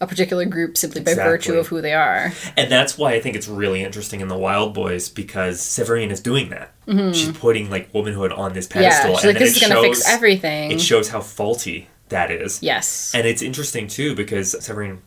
[0.00, 1.30] a particular group simply by Exactly.
[1.32, 2.32] virtue of who they are.
[2.56, 6.20] And that's why I think it's really interesting in the Wild Boys because Severine is
[6.20, 6.72] doing that.
[7.14, 9.04] She's putting like womanhood on this pedestal.
[9.04, 9.10] Mm-hmm.
[9.12, 10.70] Yeah, she's and like, this is going to fix everything.
[10.70, 12.62] It shows how faulty that is.
[12.62, 13.12] yes.
[13.14, 15.00] And it's interesting too because Severine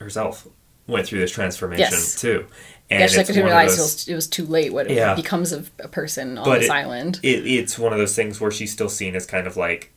[0.00, 0.46] herself
[0.86, 2.20] went through this transformation Yes.
[2.20, 2.46] too.
[2.88, 5.14] And yeah, she's like, didn't realize it those- was, it was too late what Yeah.
[5.14, 7.18] becomes of a person on But this it- island.
[7.22, 9.92] it, it's one of those things where she's still seen as kind of like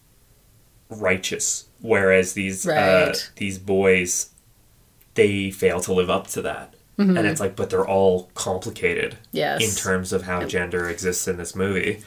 [0.90, 4.30] righteous, whereas these uh, these boys
[5.16, 6.74] they fail to live up to that.
[6.98, 7.18] Mm-hmm.
[7.18, 9.62] And it's like, but they're all complicated Yes.
[9.64, 12.02] in terms of how gender exists in this movie.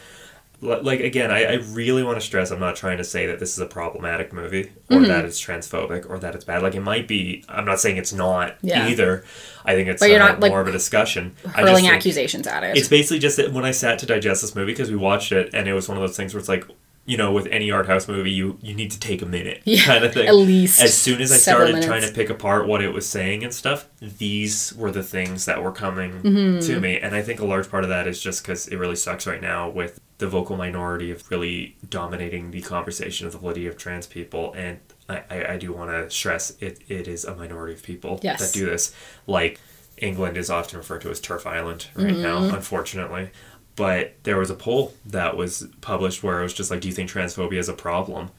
[0.60, 3.52] Like again, I, I really want to stress I'm not trying to say that this
[3.52, 5.04] is a problematic movie or Mm-hmm.
[5.08, 6.62] that it's transphobic or that it's bad.
[6.62, 7.44] Like it might be.
[7.48, 8.86] I'm not saying it's not Yeah.
[8.88, 9.24] either.
[9.64, 11.34] I think it's But you're uh, not, like, more of a discussion.
[11.54, 12.76] Hurling accusations at it.
[12.76, 15.50] it's basically just that when I sat to digest this movie because we watched it
[15.54, 16.64] and it was one of those things where it's like,
[17.04, 19.82] you know, with any art house movie, you you need to take a minute, Yeah,
[19.84, 20.28] kind of thing.
[20.28, 23.42] at least As soon as I started trying to pick apart what it was saying
[23.42, 26.60] and stuff, these were the things that were coming Mm-hmm.
[26.66, 28.96] to me, and I think a large part of that is just because it really
[28.96, 33.66] sucks right now with the vocal minority of really dominating the conversation of the validity
[33.66, 37.34] of trans people, and I, I, I do want to stress it, it is a
[37.34, 38.38] minority of people Yes.
[38.40, 38.94] that do this.
[39.26, 39.58] Like
[39.98, 42.54] England is often referred to as TERF Island right now, Mm-hmm.
[42.54, 43.30] unfortunately.
[43.76, 46.94] But there was a poll that was published where it was just like, do you
[46.94, 48.30] think transphobia is a problem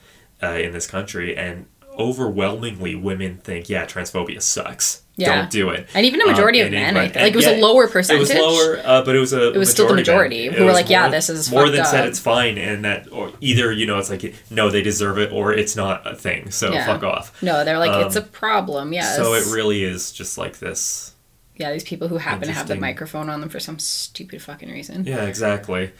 [0.41, 1.35] uh, in this country?
[1.35, 1.65] And
[1.97, 5.01] overwhelmingly, women think, yeah, transphobia sucks.
[5.15, 5.35] Yeah.
[5.41, 5.87] Don't do it.
[5.93, 7.15] And even a majority of in men, I think.
[7.15, 8.19] Like, it was a yeah, lower It percentage.
[8.29, 9.53] was lower, uh, but it was a.
[9.53, 12.17] It was still the majority who were like, yeah, this is more than said it's
[12.17, 15.75] fine, and that or either you know it's like no, they deserve it, or it's
[15.75, 16.49] not a thing.
[16.49, 16.87] So Yeah.
[16.87, 17.43] fuck off.
[17.43, 19.15] No, they're like, it's a Um, problem, Yeah.
[19.15, 21.12] So it really is just like this.
[21.55, 24.71] Yeah, these people who happen to have the microphone on them for some stupid fucking
[24.71, 25.05] reason.
[25.05, 25.91] Yeah, exactly.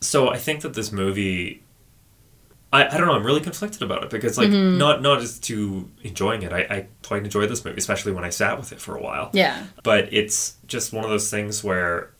[0.00, 1.62] So I think that this movie,
[2.72, 4.78] I, I don't know, I'm really conflicted about it because like Mm-hmm.
[4.78, 6.52] not not as to enjoying it.
[6.52, 9.30] I, I quite enjoy this movie, especially when I sat with it for a while.
[9.32, 9.66] Yeah.
[9.82, 12.10] But it's just one of those things where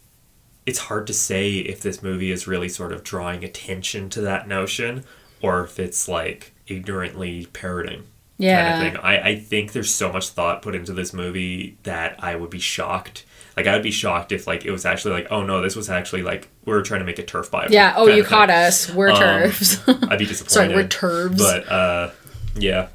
[0.67, 4.47] it's hard to say if this movie is really sort of drawing attention to that
[4.47, 5.05] notion
[5.41, 8.05] or if it's like ignorantly parroting.
[8.43, 8.73] Yeah.
[8.73, 9.05] Kind of thing.
[9.05, 12.59] I, I think there's so much thought put into this movie that I would be
[12.59, 13.25] shocked.
[13.57, 15.89] Like I would be shocked if like it was actually like, oh no, this was
[15.89, 17.69] actually like we are trying to make a TERF bio.
[17.71, 18.57] Yeah, oh, you caught thing.
[18.57, 18.91] us.
[18.93, 20.09] We're Um, TERFs.
[20.11, 20.51] I'd be disappointed.
[20.51, 21.39] Sorry, we're TERFs.
[21.39, 22.11] But uh,
[22.57, 22.89] yeah,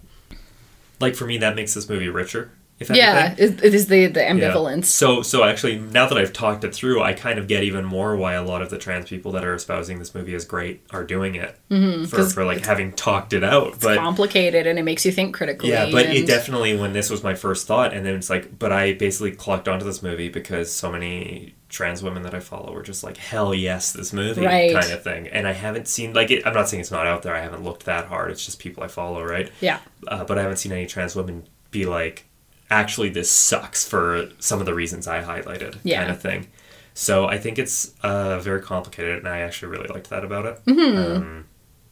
[0.99, 2.51] like for me, that makes this movie richer.
[2.79, 4.31] If yeah, it, is the, the Yeah.
[4.33, 4.85] ambivalence.
[4.85, 8.15] So, so actually, now that I've talked it through, I kind of get even more
[8.15, 11.03] why a lot of the trans people that are espousing this movie as great are
[11.03, 13.79] doing it Mm-hmm, for, for like having talked it out.
[13.81, 15.69] But Complicated and it makes you think critically.
[15.69, 18.59] yeah, but and- it definitely when this was my first thought, and then it's like,
[18.59, 22.71] but I basically clocked onto this movie because so many trans women that I follow
[22.73, 24.71] were just like, hell yes, this movie Right.
[24.71, 25.27] kind of thing.
[25.29, 27.35] And I haven't seen like it, I'm not saying it's not out there.
[27.35, 28.29] I haven't looked that hard.
[28.31, 29.51] It's just people I follow, right?
[29.61, 29.79] Yeah.
[30.07, 32.25] uh, but I haven't seen any trans women be like,
[32.69, 35.99] actually, this sucks for some of the reasons I highlighted, Yeah.
[35.99, 36.47] kind of thing.
[36.93, 40.65] So I think it's uh, very complicated, and I actually really liked that about it.
[40.65, 41.15] Mm-hmm.
[41.17, 41.45] Um,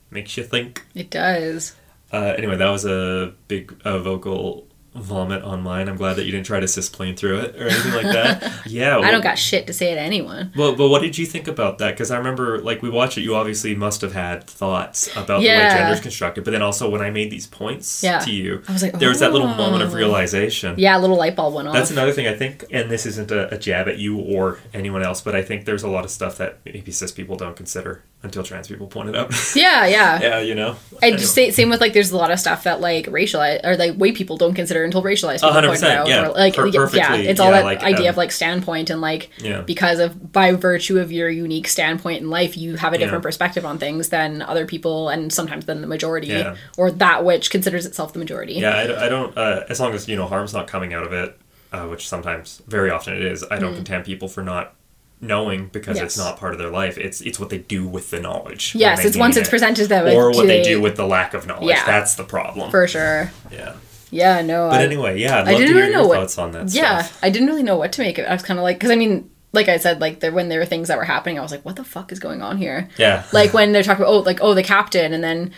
[0.09, 0.83] makes you think.
[0.95, 1.75] It does.
[2.11, 5.88] Uh, anyway, that was a big uh, vocal vomit on mine.
[5.89, 8.51] I'm glad that you didn't try to cisplain through it or anything like that.
[8.67, 10.51] Yeah, I don't got shit to say to anyone.
[10.55, 11.91] well, but what did you think about that?
[11.91, 13.21] Because I remember, like, we watched it.
[13.21, 15.77] You obviously must have had thoughts about the way Yeah.
[15.77, 16.43] gender's constructed.
[16.43, 18.19] But then also, when I made these points Yeah.
[18.19, 20.75] to you, I was like, there was that little moment of "Oh." realization.
[20.77, 21.73] Yeah, a little light bulb went off.
[21.75, 25.03] That's another thing I think, and this isn't a, a jab at you or anyone
[25.03, 28.03] else, but I think there's a lot of stuff that maybe cis people don't consider
[28.25, 29.31] until trans people point it out.
[29.55, 30.19] yeah, yeah.
[30.21, 30.75] yeah, you know.
[31.01, 33.77] I just say same with like there's a lot of stuff that like racialized or
[33.77, 36.07] like white people don't consider until racialized people hundred point it out.
[36.07, 36.27] yeah.
[36.27, 38.99] Or, like Per- yeah, it's all yeah, that like, idea um, of like standpoint and
[38.99, 39.61] like Yeah.
[39.61, 43.65] because of by virtue of your unique standpoint in life, you have a different perspective
[43.65, 46.45] on things than other people and sometimes than the majority
[46.77, 48.53] or that which considers itself the majority.
[48.53, 49.38] Yeah, I don't.
[49.38, 51.39] Uh, as long as you know harm's not coming out of it,
[51.71, 53.43] uh, which sometimes, very often, it is.
[53.49, 54.74] I don't condemn people for not
[55.21, 56.25] knowing because it's Mm.
[56.25, 56.97] Not part of their life.
[56.97, 58.75] It's it's what they do with the knowledge.
[58.75, 61.47] Yes, it's once it's presented to them or what they do with the lack of
[61.47, 61.69] knowledge.
[61.69, 61.86] Yeah.
[61.86, 62.69] That's the problem.
[62.71, 63.32] For sure.
[63.51, 63.73] yeah.
[64.12, 64.69] Yeah, no.
[64.69, 66.51] But I- anyway, yeah, I'd love to didn't hear really your know what- thoughts on
[66.51, 66.69] that.
[66.73, 67.19] yeah, stuff.
[67.23, 68.28] I didn't really know what to make of it.
[68.30, 70.60] I was kind of like, because I mean, like I said, like there when there
[70.60, 72.88] were things that were happening, I was like, what the fuck is going on here?
[72.97, 73.23] Yeah.
[73.34, 75.51] Like when they're talking about, oh, like oh, the captain, and then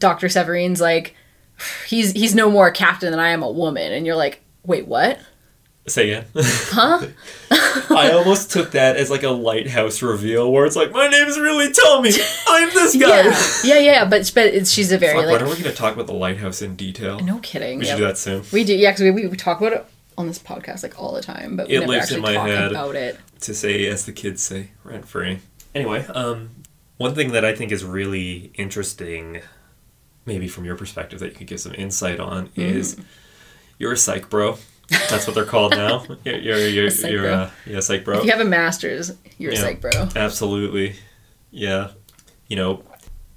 [0.00, 1.14] Doctor Severine's like,
[1.86, 4.86] he's he's no more a captain than I am a woman, and you're like, wait,
[4.86, 5.18] what?
[5.86, 6.24] Say again.
[6.34, 7.06] Huh?
[7.94, 11.70] I almost took that as like a lighthouse reveal where it's like, my name's really
[11.72, 12.10] Tommy.
[12.48, 13.22] I'm this guy.
[13.68, 14.04] Yeah, yeah, yeah.
[14.08, 16.06] But but it's, she's a very Fuck, when like are we going to talk about
[16.06, 17.20] the lighthouse in detail?
[17.20, 17.78] no kidding.
[17.80, 17.96] We should yeah.
[17.98, 18.44] do that soon.
[18.50, 19.84] We do, yeah, because we, we, we talk about it
[20.16, 22.46] on this podcast like all the time, but we It never lives in my talk
[22.48, 22.70] head.
[22.70, 23.18] about it.
[23.40, 25.40] to say, as the kids say, rent free.
[25.74, 26.50] Anyway, um,
[26.96, 29.42] one thing that I think is really interesting,
[30.24, 32.62] maybe from your perspective, that you could give some insight on Mm.
[32.74, 32.96] is
[33.78, 34.56] you're a psych bro.
[35.10, 36.04] That's what they're called now.
[36.24, 37.32] You're, you're, you're, psych you're bro.
[37.34, 38.18] uh, yeah, psych bro.
[38.18, 39.58] If you have a master's, you're Yeah.
[39.58, 40.08] a psych bro.
[40.16, 40.96] Absolutely.
[41.50, 41.90] Yeah.
[42.48, 42.82] You know,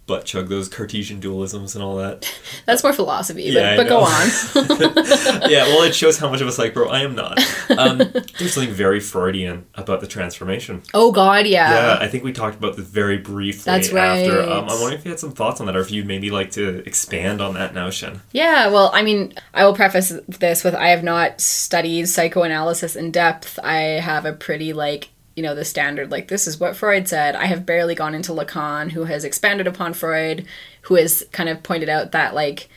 [0.07, 2.33] butt chug those Cartesian dualisms and all that.
[2.65, 4.27] That's more philosophy, Yeah, but, but go on.
[5.51, 7.39] yeah, well, it shows how much of a psych bro I am not.
[7.69, 10.81] Um, there's something very Freudian about the transformation.
[10.93, 11.69] oh God, yeah.
[11.71, 13.95] Yeah, I think we talked about this very briefly That's after.
[14.39, 14.49] right.
[14.49, 16.51] Um, I'm wondering if you had some thoughts on that, or if you'd maybe like
[16.51, 18.21] to expand on that notion.
[18.31, 23.11] Yeah, well, I mean, I will preface this with I have not studied psychoanalysis in
[23.11, 23.59] depth.
[23.61, 27.35] I have a pretty, like, you know, the standard, like, this is what Freud said.
[27.35, 30.47] I have barely gone into Lacan, who has expanded upon Freud,
[30.81, 32.69] who has kind of pointed out that, like,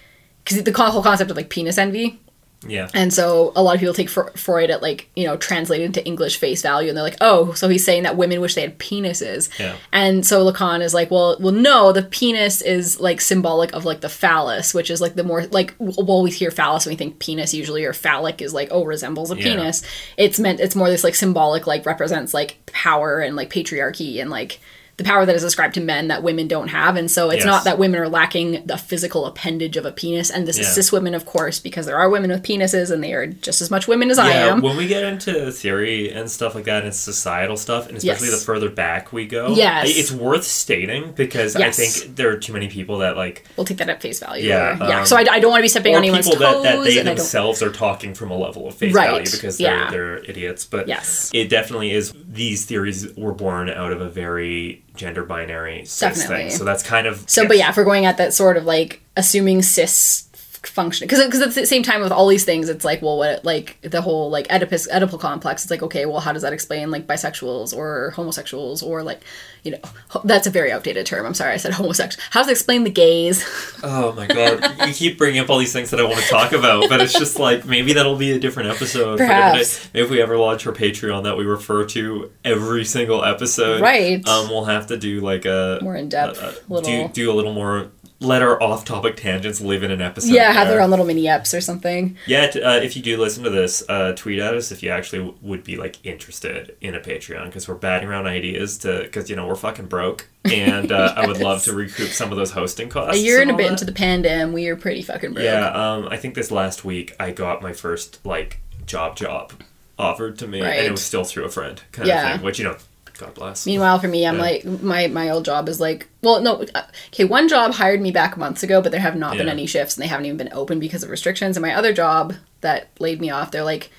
[0.45, 2.21] because the whole concept of, like, penis envy.
[2.67, 2.89] Yeah.
[2.93, 6.37] And so a lot of people take Freud at, like, you know, translated into English
[6.37, 9.49] face value, and they're like, oh, so he's saying that women wish they had penises.
[9.59, 9.77] Yeah.
[9.93, 14.03] And so Lacan is like, well, well, no, the penis is like symbolic of like
[14.03, 17.19] the phallus, which is like the more like well, we hear phallus and we think
[17.19, 19.43] penis usually, or phallic is like oh resembles a Yeah.
[19.45, 19.83] penis.
[20.19, 24.29] It's meant it's more this like symbolic like represents like power and like patriarchy and
[24.31, 24.61] like
[25.01, 26.95] the power that is ascribed to men that women don't have.
[26.97, 27.47] And so it's Yes.
[27.47, 30.29] not that women are lacking the physical appendage of a penis.
[30.31, 33.15] And this is cis women, of course, because there are women with penises and they
[33.15, 34.61] are just as much women as I Yeah, am.
[34.61, 38.41] when we get into theory and stuff like that and societal stuff, and especially Yes.
[38.41, 39.89] the further back we go, Yes.
[39.97, 41.79] It's worth stating because Yes.
[41.81, 44.47] I think there are too many people that like, we'll take that at face value.
[44.49, 45.01] Yeah, yeah.
[45.01, 46.63] um, So I, I don't want to be stepping on anyone's people toes.
[46.63, 49.77] that, that they themselves are talking from a level of face Right, value because they're,
[49.85, 49.91] yeah.
[49.91, 50.67] they're idiots.
[50.67, 51.31] But Yes.
[51.33, 52.13] it definitely is.
[52.29, 56.49] These theories were born out of a very gender binary Definitely.
[56.49, 56.51] thing.
[56.51, 59.03] So that's kind of So, but yeah, if we're going at that sort of like
[59.17, 60.29] assuming cis
[60.67, 63.45] function, because because at the same time with all these things, it's like, well, what
[63.45, 65.63] like the whole like Oedipus Oedipal complex.
[65.65, 69.21] It's like, okay, well, how does that explain like bisexuals or homosexuals or like,
[69.63, 71.25] you know, ho- that's a very outdated term.
[71.27, 72.23] I'm sorry, I said homosexual.
[72.31, 73.45] How does it explain the gays?
[73.83, 76.53] Oh my god, you keep bringing up all these things that I want to talk
[76.53, 79.17] about, but it's just like maybe that'll be a different episode.
[79.19, 79.89] for a different Perhaps.
[79.95, 84.27] Maybe if we ever launch our Patreon that we refer to every single episode, Right.
[84.29, 87.35] Um, we'll have to do like a More in-depth a- a- little- do do a
[87.35, 87.91] little more.
[88.23, 90.33] Let our off-topic tangents live in an episode.
[90.35, 90.77] yeah, have there.
[90.77, 92.19] their own little mini eps or something.
[92.27, 94.91] Yeah, t- uh, if you do listen to this, uh, tweet at us if you
[94.91, 99.05] actually w- would be like interested in a Patreon because we're batting around ideas to
[99.05, 102.37] because you know we're fucking broke and uh, I would love to recoup some of
[102.37, 103.17] those hosting costs.
[103.19, 103.73] A year and a all bit that.
[103.73, 105.45] into the pandemic, we are pretty fucking broke.
[105.45, 109.53] Yeah, um, I think this last week I got my first like job job
[109.99, 112.27] offered to me, and it was still through a friend kind Yeah.
[112.33, 112.45] of thing.
[112.45, 112.77] Which you know,
[113.21, 113.67] God bless.
[113.67, 114.41] Meanwhile, for me, I'm Yeah.
[114.43, 117.25] like my my old job is like well, no, uh, okay.
[117.25, 120.03] One job hired me back months ago, but there have not been any shifts, and
[120.03, 121.57] they haven't even been open because of restrictions.
[121.57, 123.91] And my other job that laid me off, they're like,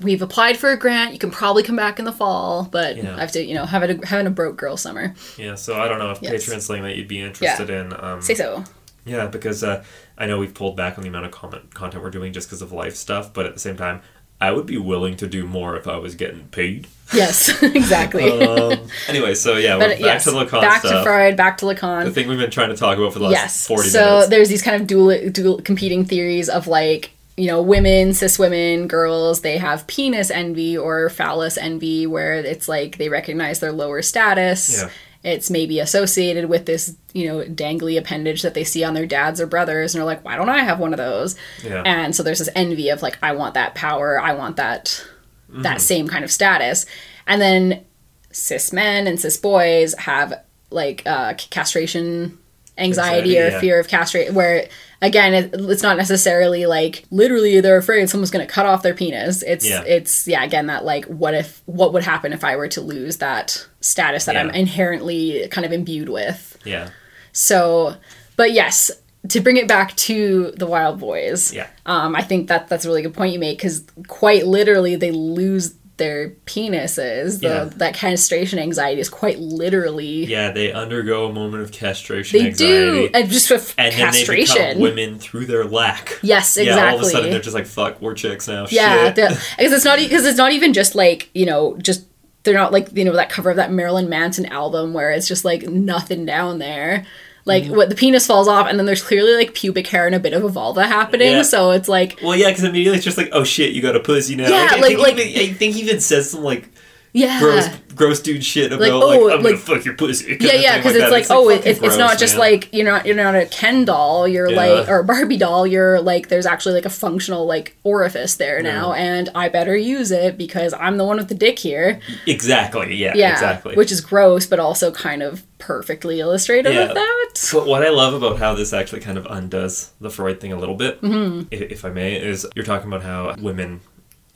[0.00, 1.12] we've applied for a grant.
[1.12, 3.16] You can probably come back in the fall, but Yeah.
[3.16, 5.14] I have to, you know, having a having a broke girl summer.
[5.36, 6.32] yeah, so I don't know if Yes.
[6.46, 7.92] Patreon's something that you'd be interested in.
[7.98, 8.64] Um, Say so.
[9.04, 9.84] Yeah, because uh,
[10.18, 12.60] I know we've pulled back on the amount of comment content we're doing just because
[12.62, 14.02] of life stuff, but at the same time,
[14.40, 16.88] I would be willing to do more if I was getting paid.
[17.14, 18.24] Yes, exactly.
[18.30, 21.04] Um, anyway, so yeah, we're but back yes, to Lacan back to stuff.
[21.04, 22.04] Freud, back to Lacan.
[22.04, 23.66] the thing we've been trying to talk about for the last yes.
[23.68, 24.24] 40 so minutes.
[24.24, 28.38] So there's these kind of dual, dual competing theories of like you know women cis
[28.38, 33.72] women girls they have penis envy or phallus envy where it's like they recognize their
[33.72, 34.88] lower status Yeah.
[35.22, 39.38] it's maybe associated with this you know dangly appendage that they see on their dads
[39.38, 41.82] or brothers and they're like why don't i have one of those Yeah.
[41.84, 45.04] and so there's this envy of like i want that power i want that
[45.50, 45.62] Mm-hmm.
[45.62, 46.86] that same kind of status
[47.26, 47.84] and then
[48.32, 52.38] cis men and cis boys have like uh, castration
[52.78, 53.60] anxiety, Anxiety, or yeah.
[53.60, 54.68] fear of castrate where
[55.00, 58.92] again it, it's not necessarily like literally they're afraid someone's going to cut off their
[58.92, 59.82] penis it's Yeah.
[59.86, 63.16] it's yeah again that like what if what would happen if i were to lose
[63.18, 66.90] that status that i'm inherently kind of imbued with yeah.
[67.32, 67.96] so
[68.36, 68.90] but yes
[69.28, 71.66] to bring it back to the wild boys Yeah.
[71.86, 75.10] um, I think that that's a really good point you make because quite literally they
[75.10, 77.40] lose their penises.
[77.40, 77.64] The, Yeah.
[77.76, 80.26] That castration anxiety is quite literally.
[80.26, 83.08] Yeah, they undergo a moment of castration They anxiety.
[83.08, 84.80] do, and just with and then they become castration.
[84.80, 86.18] women through their lack.
[86.22, 88.66] Yes, Yeah, all of a sudden they're just like, fuck, we're chicks now.
[88.68, 92.04] yeah, because it's not because it's not even just like you know just
[92.42, 95.46] they're not like you know that cover of that Marilyn Manson album where it's just
[95.46, 97.06] like nothing down there.
[97.46, 97.76] Like mm-hmm.
[97.76, 100.32] what the penis falls off, and then there's clearly like pubic hair and a bit
[100.32, 101.30] of a vulva happening.
[101.30, 101.42] Yeah.
[101.42, 104.00] So it's like Well, yeah, because immediately it's just like, oh shit, you got a
[104.00, 104.48] pussy now.
[104.48, 106.68] Yeah, I like- think like- even, I think he even says some like
[107.16, 107.40] yeah.
[107.40, 110.36] gross, gross dude shit about Like, like, oh, I'm gonna like- fuck your pussy.
[110.40, 111.10] Yeah, yeah, because it's that.
[111.10, 112.40] like, oh, it's, it's not just man.
[112.40, 114.28] like you're not you're not a Ken doll.
[114.28, 114.56] You're Yeah.
[114.56, 115.66] like or a Barbie doll.
[115.66, 120.10] You're like there's actually like a functional like orifice there now, and I better use
[120.10, 122.00] it because I'm the one with the dick here.
[122.26, 123.74] exactly, yeah, Yeah, exactly.
[123.76, 126.82] which is gross, but also kind of perfectly illustrative Yeah.
[126.90, 127.50] of that.
[127.52, 130.58] But what I love about how this actually kind of undoes the Freud thing a
[130.58, 131.48] little bit, Mm-hmm.
[131.52, 133.80] i if I may, is you're talking about how women,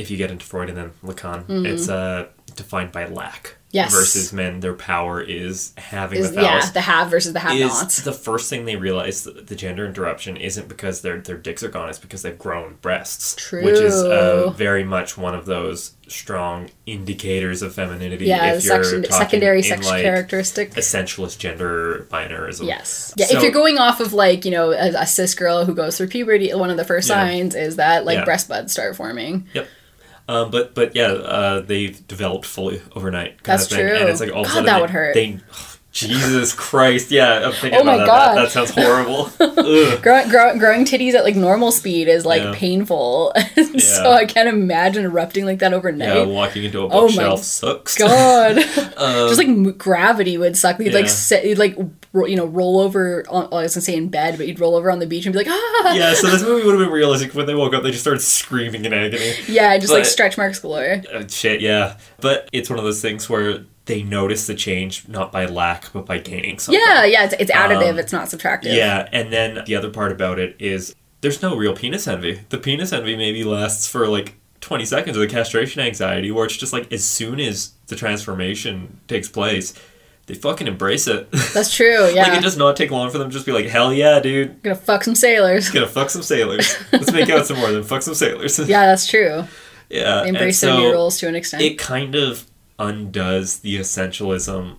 [0.00, 2.26] if you get into Freud and then Lacan, it's uh,
[2.56, 3.42] defined by lack.
[3.44, 3.56] Mm-hmm.
[3.72, 3.92] Yes.
[3.92, 7.68] Versus men, their power is having Is, the yeah, the have versus the have is
[7.68, 8.02] nots.
[8.02, 11.68] the first thing they realize that the gender interruption isn't because their their dicks are
[11.68, 16.68] gone; it's because they've grown breasts, which is uh, very much one of those strong
[16.86, 18.24] indicators of femininity.
[18.24, 20.72] Yeah, if you're section, talking secondary sex like, characteristic.
[20.72, 22.66] essentialist gender binarism.
[22.66, 23.14] Yes.
[23.16, 23.26] Yeah.
[23.26, 25.96] So- if you're going off of like you know a, a cis girl who goes
[25.96, 27.14] through puberty, one of the first Yeah.
[27.24, 28.24] signs is that like Yeah.
[28.24, 29.46] breast buds start forming.
[29.54, 29.68] Yep.
[30.30, 33.42] Um, but but yeah, uh, they've developed fully overnight.
[33.42, 33.88] Kind That's of thing.
[33.88, 33.96] true.
[33.96, 35.14] And it's like all of a God, sudden that they- would hurt.
[35.14, 35.38] They,
[35.92, 37.10] Jesus Christ!
[37.10, 38.06] Yeah, I'm thinking Oh my about that.
[38.06, 38.36] God.
[38.36, 38.42] that.
[38.42, 39.30] That sounds horrible.
[40.02, 42.52] Growing, grow, growing titties at like normal speed is like Yeah.
[42.54, 43.32] painful.
[43.78, 46.08] so I can't imagine erupting like that overnight.
[46.16, 47.98] Yeah, walking into a Oh my bookshelf sucks.
[47.98, 50.78] God, just like m- gravity would suck.
[50.78, 51.76] You'd like Um, sit, you'd like
[52.12, 53.24] ro- you know roll over.
[53.28, 55.26] On, well, I was gonna say in bed, but you'd roll over on the beach
[55.26, 55.92] and be like ah.
[55.92, 57.82] yeah, so this movie would have been realistic when they woke up.
[57.82, 59.32] They just started screaming in agony.
[59.48, 61.02] Yeah, just like stretch marks galore.
[61.12, 61.96] Uh, shit, yeah.
[62.20, 66.06] But it's one of those things where they notice the change not by lack but
[66.06, 66.80] by gaining something.
[66.80, 67.90] Yeah, yeah, it's, it's additive.
[67.90, 68.74] Um, it's not subtractive.
[68.74, 72.40] Yeah, and then the other part about it is there's no real penis envy.
[72.48, 76.56] The penis envy maybe lasts for like 20 seconds of the castration anxiety, where it's
[76.56, 79.74] just like as soon as the transformation takes place,
[80.26, 81.30] they fucking embrace it.
[81.54, 82.08] that's true.
[82.10, 84.20] Yeah, like it does not take long for them to just be like, hell yeah,
[84.20, 84.62] dude.
[84.62, 85.70] gonna fuck some sailors.
[85.70, 86.76] Gonna fuck some sailors.
[86.92, 88.58] Let's make out some more, then fuck some sailors.
[88.58, 89.44] Yeah, that's true.
[89.90, 90.22] yeah.
[90.22, 91.62] They embrace their new roles to an extent.
[91.62, 92.46] It kind of
[92.80, 94.76] undoes the essentialism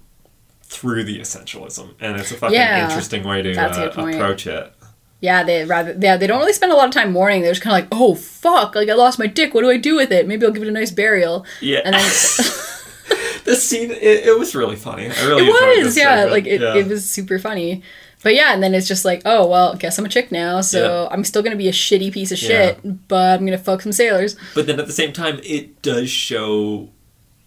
[0.63, 4.73] through the essentialism, and it's a fucking Yeah, interesting way to uh, approach it.
[5.21, 7.43] Yeah, they rather yeah they don't really spend a lot of time mourning.
[7.43, 9.53] They're just kind of like, oh fuck, like I lost my dick.
[9.53, 10.27] What do I do with it?
[10.27, 11.45] Maybe I'll give it a nice burial.
[11.61, 11.81] Yeah.
[11.85, 12.01] And then
[13.45, 15.11] this scene, it, it was really funny.
[15.11, 16.31] I really it was yeah, segment.
[16.31, 16.75] like it, yeah.
[16.75, 17.83] it was super funny.
[18.23, 21.07] But yeah, and then it's just like, oh well, guess I'm a chick now, so
[21.11, 24.35] I'm still gonna be a shitty piece of shit, but I'm gonna fuck some sailors.
[24.55, 26.89] But then at the same time, it does show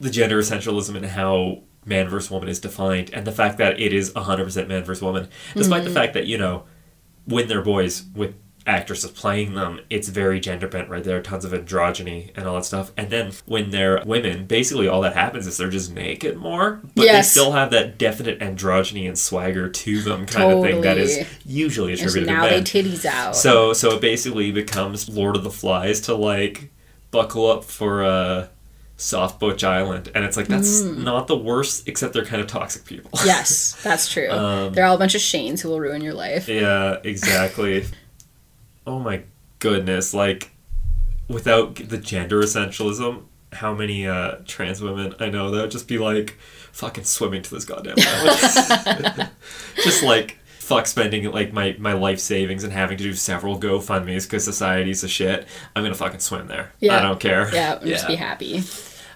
[0.00, 3.92] the gender essentialism and how man versus woman is defined, and the fact that it
[3.92, 5.88] is 100% man versus woman, despite Mm-hmm.
[5.92, 6.64] the fact that, you know,
[7.26, 8.34] when they're boys with
[8.66, 11.04] actresses playing them, it's very gender bent, right?
[11.04, 12.92] There are tons of androgyny and all that stuff.
[12.96, 17.04] And then when they're women, basically all that happens is they're just naked more, but
[17.04, 17.26] Yes.
[17.34, 21.16] they still have that definite androgyny and swagger to them kind of thing that is
[21.18, 21.30] Totally.
[21.44, 22.64] usually And attributed now to they men.
[22.64, 23.36] titties out.
[23.36, 26.70] So so it basically becomes Lord of the Flies to like
[27.10, 28.46] buckle up for uh
[28.96, 32.84] Soft Butch Island, and it's like that's not the worst, except they're kind of toxic
[32.84, 33.10] people.
[33.10, 33.26] Mm.
[33.26, 34.30] yes, that's true.
[34.30, 36.48] Um, They're all a bunch of Shanes who will ruin your life.
[36.48, 37.86] yeah, exactly.
[38.86, 39.22] oh my
[39.58, 40.14] goodness!
[40.14, 40.52] Like
[41.28, 45.98] without the gender essentialism, how many uh trans women I know that would just be
[45.98, 46.38] like
[46.72, 49.30] fucking swimming to this goddamn island,
[49.82, 50.38] just like.
[50.64, 55.04] Fuck spending like my, my life savings and having to do several GoFundmes because society's
[55.04, 55.46] a shit.
[55.76, 56.72] I'm gonna fucking swim there.
[56.80, 56.96] Yeah.
[56.96, 57.54] I don't care.
[57.54, 57.90] Yeah, yeah.
[57.90, 58.62] just be happy.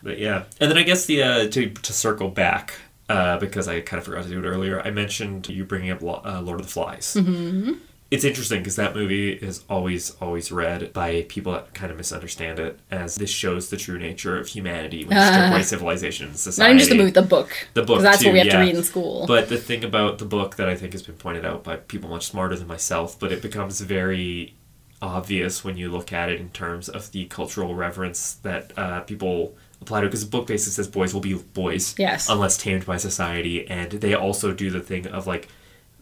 [0.02, 2.74] But yeah, and then I guess the uh, to to circle back
[3.08, 4.80] uh, because I kind of forgot to do it earlier.
[4.82, 7.14] I mentioned you bringing up uh, Lord of the Flies.
[7.18, 7.72] Mm-hmm.
[8.10, 12.58] It's interesting because that movie is always always read by people that kind of misunderstand
[12.58, 16.32] it as this shows the true nature of humanity when you strip away civilization and
[16.32, 16.70] Not society.
[16.70, 17.50] even just the movie, the book.
[17.74, 18.52] The book, Because that's too, what we have yeah.
[18.54, 19.26] to read in school.
[19.26, 22.08] But the thing about the book that I think has been pointed out by people
[22.08, 24.54] much smarter than myself, but it becomes very
[25.02, 29.54] obvious when you look at it in terms of the cultural reverence that uh, people
[29.82, 30.08] apply to it.
[30.08, 32.30] Because the book basically says boys will be boys, Yes.
[32.30, 35.48] unless tamed by society, and they also do the thing of like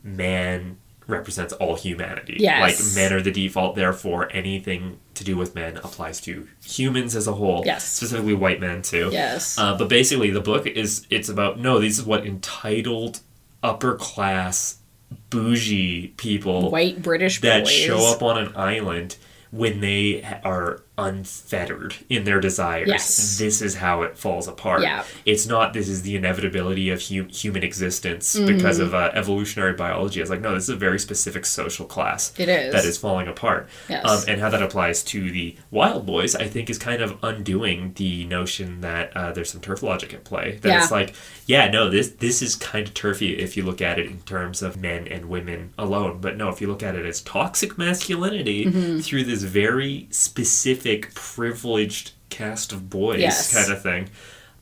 [0.05, 2.37] man represents all humanity.
[2.41, 2.61] Yes.
[2.61, 7.27] Like men are the default, therefore anything to do with men applies to humans as
[7.27, 7.63] a whole.
[7.65, 7.85] Yes.
[7.85, 9.11] Specifically white men too.
[9.13, 9.59] yes.
[9.59, 11.79] Uh, but basically, the book is it's about no.
[11.79, 13.21] This is what entitled,
[13.63, 14.79] upper class,
[15.31, 17.73] bougie people White British that boys.
[17.73, 19.17] show up on an island
[19.51, 22.89] when they are unfettered in their desires.
[22.89, 23.39] Yes.
[23.39, 24.83] This is how it falls apart.
[24.83, 25.05] Yeah.
[25.25, 28.47] It's not this is the inevitability of hu- human existence Mm-hmm.
[28.57, 30.21] because of uh, evolutionary biology.
[30.21, 32.73] It's like no, this is a very specific social class It is.
[32.73, 33.69] that is falling apart.
[33.89, 34.05] Yes.
[34.09, 37.93] Um, and how that applies to the Wild Boys, I think, is kind of undoing
[37.97, 40.59] the notion that uh, there's some TERF logic at play.
[40.63, 40.83] That Yeah.
[40.83, 41.15] it's like,
[41.47, 44.63] yeah, no, this this is kind of turfy if you look at it in terms
[44.63, 46.19] of men and women alone.
[46.21, 48.99] But no, if you look at it as toxic masculinity Mm-hmm.
[49.01, 53.53] through this very specific, privileged cast of boys Yes.
[53.55, 54.09] kind of thing.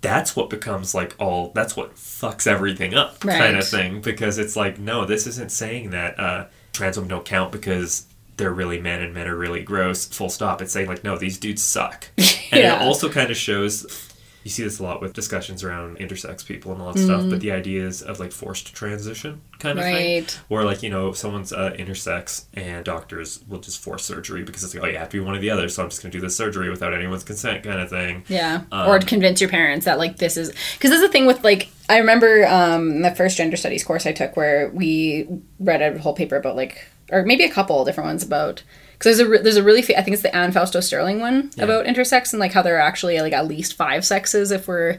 [0.00, 1.50] That's what becomes like all.
[1.54, 4.00] That's what fucks everything up, kind of thing.
[4.02, 8.06] Because it's like, no, this isn't saying that uh, trans women don't count because
[8.36, 10.04] they're really men and men are really gross.
[10.06, 10.60] Full stop.
[10.60, 12.08] It's saying like, no, these dudes suck.
[12.18, 12.76] And Yeah.
[12.76, 14.10] it also kind of shows.
[14.44, 17.40] You see this a lot with discussions around intersex people and all that stuff, but
[17.40, 20.24] the ideas of like forced transition kind of thing, Mm-hmm.
[20.24, 20.40] Right.
[20.48, 24.74] where like you know someone's uh, intersex and doctors will just force surgery because it's
[24.74, 26.20] like oh you have to be one or the other, so I'm just gonna do
[26.20, 28.22] this surgery without anyone's consent kind of thing.
[28.28, 28.64] Yeah.
[28.70, 31.24] Um, or to convince your parents that like this is because this is the thing
[31.26, 35.26] with like I remember um the first gender studies course I took where we
[35.58, 38.62] read a whole paper about like or maybe a couple different ones about
[38.98, 41.20] because there's a re- there's a really fa- I think it's the Anne Fausto Sterling
[41.20, 44.66] one about intersex and like how there are actually like at least five sexes if
[44.66, 44.98] we're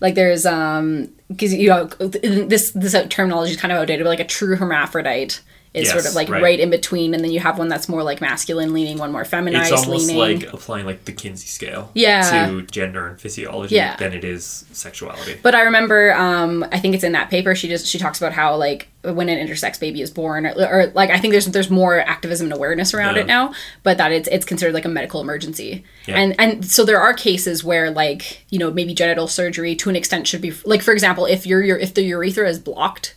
[0.00, 4.20] like there's um because you know this this terminology is kind of outdated but like
[4.20, 5.40] a true hermaphrodite
[5.74, 6.42] is sort of like right.
[6.42, 6.60] right.
[6.60, 9.72] in between and then you have one that's more like masculine leaning one more feminized
[9.72, 12.46] It's almost leaning like applying like the Kinsey scale Yeah.
[12.46, 13.96] to gender and physiology Yeah.
[13.96, 15.36] than it is sexuality.
[15.42, 17.54] But I remember, um, I think it's in that paper.
[17.56, 20.86] She just she talks about how like when an intersex baby is born, or, or
[20.94, 23.22] like I think there's there's more activism and awareness around Yeah.
[23.22, 23.52] it now.
[23.82, 26.18] But that it's it's considered like a medical emergency, Yeah.
[26.20, 29.96] and and so there are cases where like you know maybe genital surgery to an
[29.96, 33.14] extent should be like for example if your your if the urethra is blocked.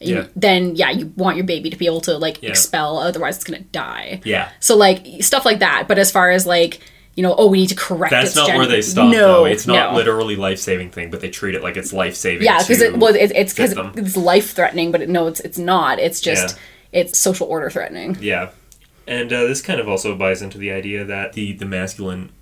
[0.00, 0.24] You- Yeah.
[0.36, 2.50] Then yeah, you want your baby to be able to like Yeah.
[2.50, 4.20] expel, otherwise it's gonna die.
[4.24, 4.48] Yeah.
[4.60, 5.86] So like stuff like that.
[5.88, 6.80] But as far as like
[7.14, 8.10] you know, oh, we need to correct.
[8.10, 9.44] That's its not gen- where they stop, No, though.
[9.46, 9.96] It's not no.
[9.96, 12.44] literally life saving thing, but they treat it like it's life saving.
[12.44, 15.56] Yeah, because it well, it, it's because it's life threatening, but it, no, it's it's
[15.56, 15.98] not.
[15.98, 16.58] It's just
[16.92, 18.18] it's social order threatening.
[18.20, 18.50] Yeah,
[19.06, 22.32] and uh, this kind of also buys into the idea that the the masculine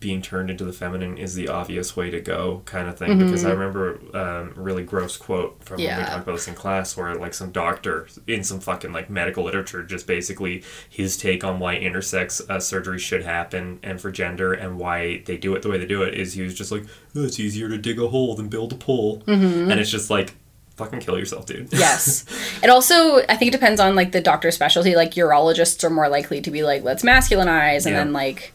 [0.00, 3.18] being turned into the feminine is the obvious way to go, kind of thing.
[3.18, 6.10] Because I remember um, a really gross quote from when we Mm-hmm.
[6.10, 9.82] Talked about this in class, where like some doctor in some fucking like medical literature,
[9.82, 14.78] just basically his take on why intersex uh, surgery should happen and for gender and
[14.78, 16.84] why they do it the way they do it is he was just like,
[17.14, 19.70] oh, it's easier to dig a hole than build a pole, Mm-hmm.
[19.70, 20.34] and it's just like.
[20.76, 21.68] Fucking kill yourself, dude.
[21.74, 22.24] Yes.
[22.62, 24.96] it also I think it depends on like the doctor's specialty.
[24.96, 27.98] Like urologists are more likely to be like let's masculinize, and Yeah.
[28.04, 28.54] then like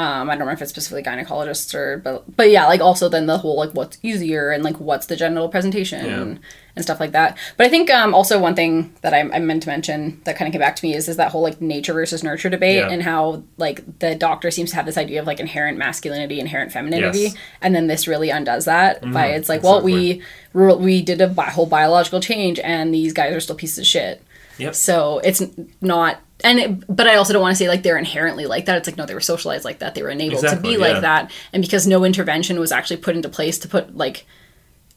[0.00, 3.26] um, I don't know if it's specifically gynecologists or but but yeah, like also then
[3.26, 6.20] the whole like what's easier and like what's the genital presentation Yeah.
[6.20, 6.40] and,
[6.76, 7.36] and stuff like that.
[7.56, 10.46] But I think um, also one thing that I, I meant to mention that kind
[10.48, 12.88] of came back to me is is that whole like nature versus nurture debate Yeah.
[12.90, 16.72] and how like the doctor seems to have this idea of like inherent masculinity, inherent
[16.72, 17.32] femininity, Yes.
[17.34, 17.42] Mm-hmm.
[17.62, 20.22] and then this really undoes that by it's like well we
[20.54, 23.86] we we did a bi- whole biological change and these guys are still pieces of
[23.86, 24.22] shit.
[24.58, 24.74] Yep.
[24.74, 25.42] So it's
[25.80, 28.76] not, and it, but I also don't want to say like they're inherently like that.
[28.78, 29.94] It's like no, they were socialized like that.
[29.94, 30.92] They were enabled Exactly, to be yeah.
[30.92, 34.26] like that, and because no intervention was actually put into place to put like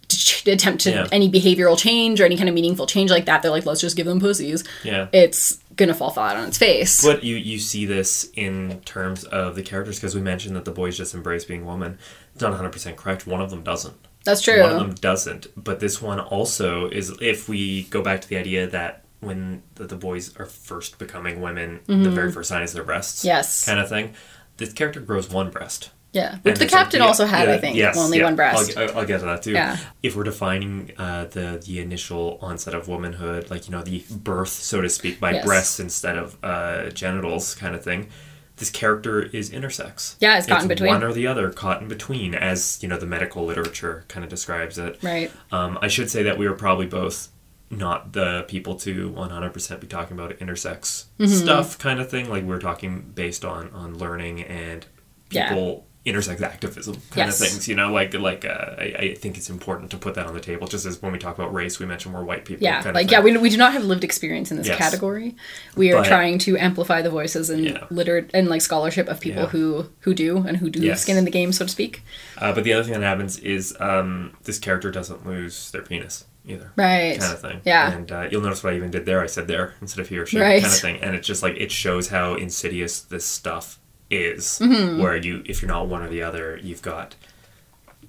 [0.10, 1.08] to, ch- attempt to Yeah.
[1.12, 3.42] any behavioral change or any kind of meaningful change like that.
[3.42, 4.64] They're like, let's just give them pussies.
[4.84, 5.08] Yeah.
[5.14, 7.02] It's gonna fall flat on its face.
[7.04, 10.72] But you you see this in terms of the characters because we mentioned that the
[10.72, 11.98] boys just embrace being woman.
[12.34, 13.26] It's not 100 percent correct.
[13.26, 13.96] One of them doesn't.
[14.26, 14.62] That's true.
[14.62, 15.48] One of them doesn't.
[15.62, 17.12] But this one also is.
[17.22, 21.42] If we go back to the idea that when the, the boys are first becoming
[21.42, 23.20] women, the very first sign is their breasts.
[23.20, 23.28] Mm-hmm.
[23.28, 23.66] Yes.
[23.66, 24.14] Kind of thing.
[24.58, 25.90] This character grows one breast.
[26.12, 28.26] yeah, And which the it's like captain also had, yeah, I think, yes, only yeah.
[28.26, 28.78] one breast.
[28.78, 29.54] I'll, I'll get to that too.
[29.54, 29.78] Yeah.
[30.04, 34.50] If we're defining uh, the the initial onset of womanhood, like you know the birth,
[34.50, 35.46] so to speak, by Yes.
[35.46, 38.10] breasts instead of uh, genitals, kind of thing.
[38.58, 40.16] This character is intersex.
[40.20, 40.90] Yeah, it's caught in between.
[40.94, 44.30] One or the other, caught in between, as you know the medical literature kind of
[44.30, 45.00] describes it.
[45.02, 45.32] Right.
[45.52, 47.30] Um, I should say that we were probably both
[47.78, 51.26] not the people to 100% be talking about intersex Mm-hmm.
[51.28, 54.86] stuff kind of thing like we are talking based on on learning and
[55.32, 55.50] Yeah.
[55.50, 57.40] people intersex activism kind Yes.
[57.42, 60.26] of things you know like like uh, I, I think it's important to put that
[60.28, 62.62] on the table just as when we talk about race we mention more white people
[62.66, 64.78] Yeah, like yeah, we, we do not have lived experience in this Yes.
[64.78, 65.38] category.
[65.78, 67.86] We are But- trying to amplify the voices and Yeah.
[67.90, 69.50] liter and like scholarship of people Yeah.
[69.50, 71.02] who who do and who do Yes.
[71.04, 72.02] skin in the game, so to speak.
[72.38, 76.26] uh, but the other thing that happens is um, this character doesn't lose their penis
[76.48, 77.20] either Right.
[77.20, 77.62] kind of thing.
[77.66, 77.92] Yeah.
[77.92, 79.22] And uh, you'll notice what I even did there.
[79.22, 80.62] I said there instead of he or she Right.
[80.62, 80.98] kind of thing.
[81.02, 83.80] And it's just like it shows how insidious this stuff
[84.10, 84.60] is.
[84.62, 85.02] Mm-hmm.
[85.02, 87.16] Where you, if you're not one or the other, you've got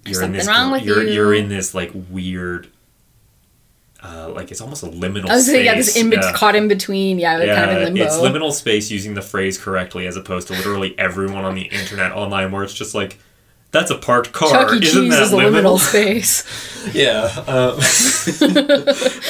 [0.04, 1.12] you're in something this wrong with you're you.
[1.14, 2.68] you're in this like weird
[4.02, 5.22] uh, like it's almost a liminal.
[5.22, 5.30] Space.
[5.30, 6.32] I was saying, yeah, this in Yeah.
[6.34, 8.02] caught in between, yeah, Yeah, kind of in limbo.
[8.04, 12.12] it's liminal space using the phrase correctly as opposed to literally everyone on the internet
[12.12, 13.18] online where it's just like
[13.74, 14.50] that's a parked car.
[14.50, 14.76] Chuck E.
[14.86, 15.76] Isn't Cheese that is a liminal?
[15.76, 16.70] liminal space.
[16.94, 17.24] Yeah.
[17.46, 17.78] Um,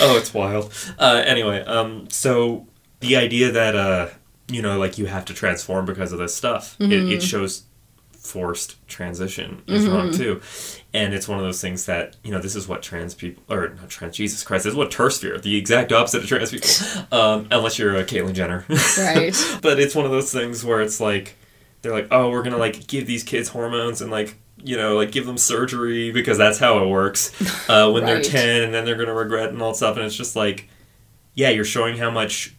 [0.01, 0.72] oh, it's wild.
[0.99, 2.66] Uh, anyway, um, so
[3.01, 4.09] the idea that uh,
[4.49, 7.12] you know, like you have to transform because of this stuff, it, Mm-hmm.
[7.12, 7.64] it shows
[8.12, 10.40] forced transition is wrong too,
[10.95, 13.68] and it's one of those things that you know this is what trans people or
[13.68, 16.70] not trans Jesus Christ this is what TERFs fear the exact opposite of trans people,
[17.18, 18.64] um, unless you're a Caitlyn Jenner,
[18.99, 19.59] Right.
[19.62, 21.36] but it's one of those things where it's like
[21.85, 25.12] they're like, oh, we're gonna like give these kids hormones and like you know like
[25.12, 27.30] give them surgery because that's how it works
[27.68, 30.16] uh, when they're ten and then they're gonna regret and all that stuff and it's
[30.16, 30.68] just like,
[31.35, 32.55] yeah, you're showing how much.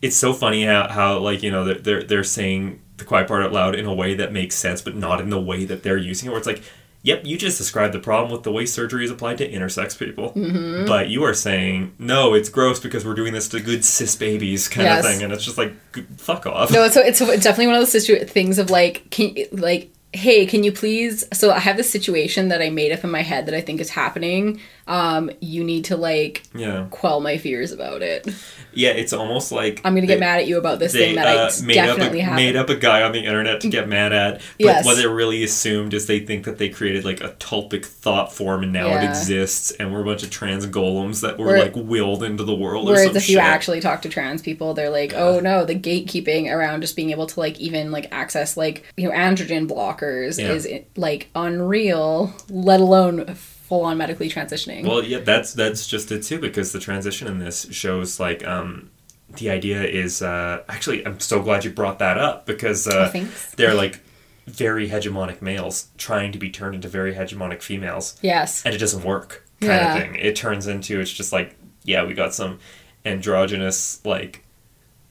[0.00, 3.42] It's so funny how, how like you know they're, they're they're saying the quiet part
[3.42, 5.98] out loud in a way that makes sense, but not in the way that they're
[5.98, 6.30] using it.
[6.30, 6.62] Where it's like,
[7.02, 10.30] yep, you just described the problem with the way surgery is applied to intersex people,
[10.32, 10.86] Mm-hmm.
[10.86, 14.68] but you are saying no, it's gross because we're doing this to good cis babies
[14.68, 15.04] kind Yes.
[15.04, 15.72] of thing, and it's just like,
[16.18, 16.70] fuck off.
[16.72, 20.44] No, so it's it's definitely one of those situ- things of like, can like, hey,
[20.46, 21.24] can you please?
[21.32, 23.80] So I have this situation that I made up in my head that I think
[23.80, 24.60] is happening.
[24.86, 28.26] Um, you need to like Yeah, quell my fears about it.
[28.74, 31.26] yeah, it's almost like I'm gonna get they- mad at you about this thing that
[31.26, 32.36] uh, I made definitely up a, have.
[32.36, 34.34] made up a guy on the internet to get mad at.
[34.38, 34.84] But Yes.
[34.84, 38.64] what they really assumed is they think that they created like a tulpic thought form
[38.64, 41.76] and now it exists, and we're a bunch of trans golems that were Where- like
[41.76, 42.88] willed into the world.
[42.88, 46.50] or Whereas if you actually talk to trans people, they're like, oh no, the gatekeeping
[46.52, 50.52] around just being able to like even like access like you know androgen blockers Yeah.
[50.52, 53.36] is like unreal, let alone
[53.72, 54.86] full on medically transitioning.
[54.86, 58.90] Well, yeah, that's that's just it too because the transition in this shows like um
[59.38, 63.26] the idea is uh actually I'm so glad you brought that up because uh Oh,
[63.56, 64.00] they're like
[64.46, 68.62] very hegemonic males trying to be turned into very hegemonic females yes.
[68.66, 69.94] and it doesn't work kind Yeah.
[69.94, 70.14] of thing.
[70.16, 72.58] It turns into it's just like yeah, we got some
[73.06, 74.44] androgynous like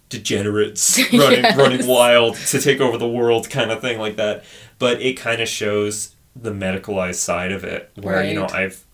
[0.10, 1.58] degenerates running Yes.
[1.58, 4.44] running wild to take over the world kind of thing like that.
[4.78, 8.86] But it kind of shows the medicalized side of it where you know I've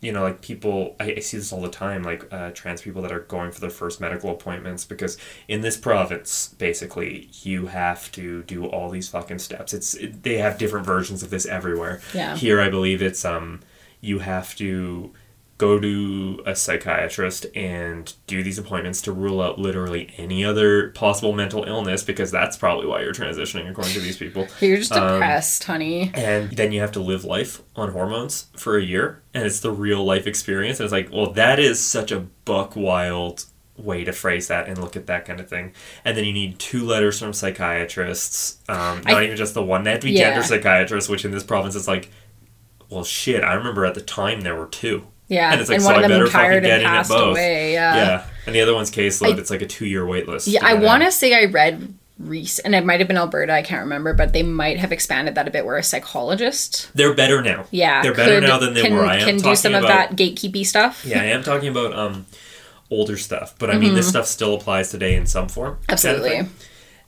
[0.00, 3.02] you know like people I, I see this all the time like uh, trans people
[3.02, 5.18] that are going for their first medical appointments because
[5.48, 9.74] in this province basically you have to do all these fucking steps.
[9.74, 12.00] It's it, they have different versions of this everywhere.
[12.14, 12.36] Yeah.
[12.36, 13.60] here i believe it's um
[14.00, 15.12] you have to
[15.58, 21.32] go to a psychiatrist and do these appointments to rule out literally any other possible
[21.32, 25.14] mental illness because that's probably why you're transitioning according to these people You're just Um,
[25.14, 26.10] depressed, honey.
[26.12, 29.70] and then you have to live life on hormones for a year and it's the
[29.70, 33.44] real life experience and it's like well that is such a buck wild
[33.78, 35.72] way to phrase that and look at that kind of thing
[36.04, 39.82] and then you need two letters from psychiatrists um, not I- even just the one
[39.84, 40.30] they have to be Yeah.
[40.30, 42.10] gender psychiatrists which in this province is like
[42.90, 45.84] well shit i remember at the time there were two Yeah, and it's like and
[45.84, 47.72] so one of them retired and passed both away.
[47.72, 50.64] Yeah, yeah and the other one's caseload I- it's like a two-year wait list Yeah,
[50.64, 53.52] I want to say I read Reese, and it might have been Alberta.
[53.52, 55.66] I can't remember, but they might have expanded that a bit.
[55.66, 59.04] Where a psychologist, they're better now yeah, they're better could- now than they can, were
[59.04, 61.04] i am can do some about of that gatekeepy stuff.
[61.04, 62.26] Yeah, I am talking about um
[62.90, 65.78] older stuff, but I mean this stuff still applies today in some form.
[65.88, 66.08] kind of Mm-hmm.
[66.08, 66.48] Absolutely.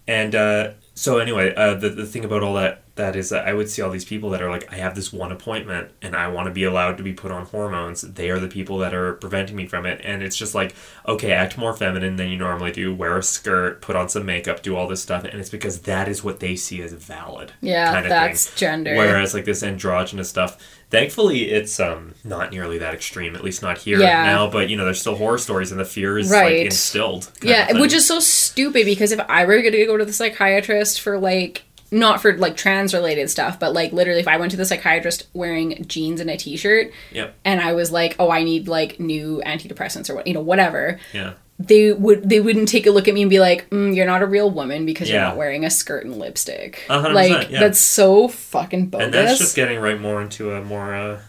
[0.08, 3.54] And uh, so anyway, uh, the the thing about all that that is that I
[3.54, 6.28] would see all these people that are like, I have this one appointment and I
[6.28, 8.02] want to be allowed to be put on hormones.
[8.02, 10.74] They are the people that are preventing me from it, and it's just like,
[11.06, 12.94] okay, act more feminine than you normally do.
[12.94, 16.06] Wear a skirt, put on some makeup, do all this stuff, and it's because that
[16.06, 17.52] is what they see as valid.
[17.62, 18.58] Yeah, kind of that's thing.
[18.58, 18.94] gender.
[18.94, 23.34] Whereas like this androgynous stuff, thankfully it's um not nearly that extreme.
[23.34, 24.24] At least not here Yeah.
[24.24, 24.50] now.
[24.50, 26.56] But you know, there's still horror stories, and the fear is Right.
[26.58, 27.30] like instilled.
[27.42, 31.00] Yeah, which is so stupid because if I were going to go to the psychiatrist
[31.00, 34.56] for like not for like trans related stuff, but like literally if I went to
[34.56, 37.34] the psychiatrist wearing jeans and a t-shirt Yep.
[37.44, 40.98] and I was like, "Oh, I need like new antidepressants or what, you know, whatever."
[41.12, 41.32] Yeah.
[41.60, 44.22] They would they wouldn't take a look at me and be like, mm, "You're not
[44.22, 47.58] a real woman because you're not wearing a skirt and lipstick." Like yeah.
[47.60, 49.06] that's so fucking bogus.
[49.06, 51.20] and that's just getting right more into a more uh,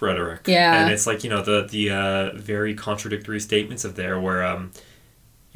[0.00, 0.40] rhetoric.
[0.46, 0.82] Yeah.
[0.82, 4.72] and it's like you know the the uh, very contradictory statements of there where um,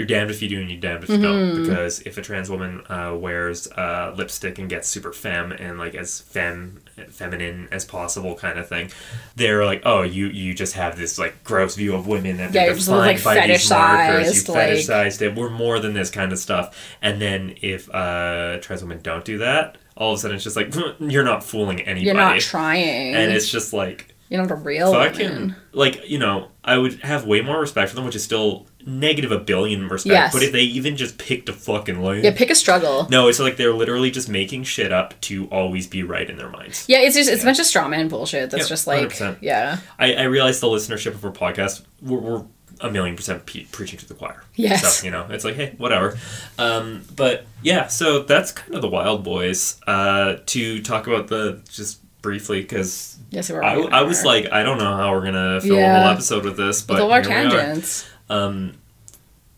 [0.01, 1.23] you're damned if you do and you're damned if you Mm-hmm.
[1.57, 1.63] don't.
[1.63, 5.95] Because if a trans woman uh, wears uh, lipstick and gets super femme and like
[5.95, 6.81] as femme
[7.11, 8.91] feminine as possible kind of thing,
[9.37, 12.63] they're like, oh, you you just have this like gross view of women that Yeah,
[12.63, 14.27] they're you're just, like, defined by these markers.
[14.37, 15.35] You fetishized, like- fetishized it.
[15.37, 16.97] We're more than this kind of stuff.
[17.03, 19.77] And then if uh, trans women don't do that.
[19.97, 23.15] All of a sudden, it's just like you're not fooling anybody you're not trying.
[23.15, 25.57] and it's just like you're not a real fucking woman.
[25.73, 29.31] like you know i would have way more respect for them which is still negative
[29.33, 30.13] a billion respect.
[30.13, 30.33] Yes.
[30.33, 33.07] But if they even just picked a fucking lane, Yeah, pick a struggle.
[33.11, 36.49] no, it's like they're literally just making shit up to always be right in their
[36.49, 36.85] minds.
[36.89, 38.51] Yeah, it's just it's a bunch of straw man bullshit.
[38.51, 39.39] That's Yeah, just like 100%.
[39.41, 39.79] yeah.
[39.99, 42.45] I, I realize the listenership of our podcast, we're, we're
[42.83, 44.43] a million percent pe- preaching to the choir.
[44.55, 44.99] Yes.
[45.01, 46.19] So, you know, it's like, hey, whatever.
[46.59, 49.79] Um, but yeah, so that's kind of the Wild Boys.
[49.87, 54.63] Uh, to talk about the, just briefly, because Yes, we're I, I was like, I
[54.63, 57.13] don't know how we're going to fill a whole episode with this, but with all
[57.13, 57.51] our here we are.
[57.51, 58.07] tangents.
[58.31, 58.75] Um,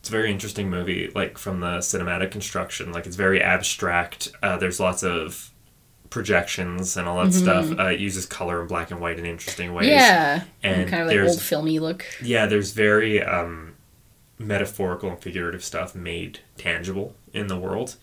[0.01, 2.91] it's a very interesting movie, like from the cinematic construction.
[2.93, 4.33] Like it's very abstract.
[4.43, 5.51] Uh, there's lots of
[6.11, 7.71] projections and all that stuff.
[7.79, 9.87] Uh, it uses color and black and white in interesting ways.
[9.87, 9.95] Mm-hmm.
[9.99, 12.05] Yeah, and kind of like there's old filmy look.
[12.23, 13.75] yeah, there's very um,
[14.39, 17.97] metaphorical and figurative stuff made tangible in the world.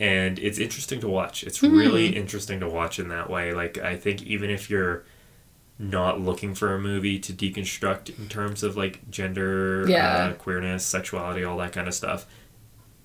[0.00, 1.44] And it's interesting to watch.
[1.44, 1.76] It's Hmm.
[1.76, 3.52] really interesting to watch in that way.
[3.52, 5.04] Like, I think even if you're
[5.78, 10.06] not looking for a movie to deconstruct in terms of like gender, Yeah.
[10.08, 12.26] uh, queerness, sexuality, all that kind of stuff,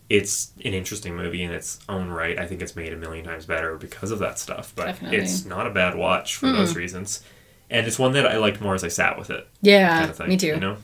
[0.09, 2.37] it's an interesting movie in its own right.
[2.39, 4.71] I think it's made a million times better because of that stuff.
[4.75, 5.17] But Definitely.
[5.17, 7.23] it's not a bad watch for those reasons.
[7.69, 10.15] And it's one that I liked more as I sat with it Yeah, kind of
[10.15, 10.27] thing.
[10.29, 10.47] me too.
[10.47, 10.77] You know,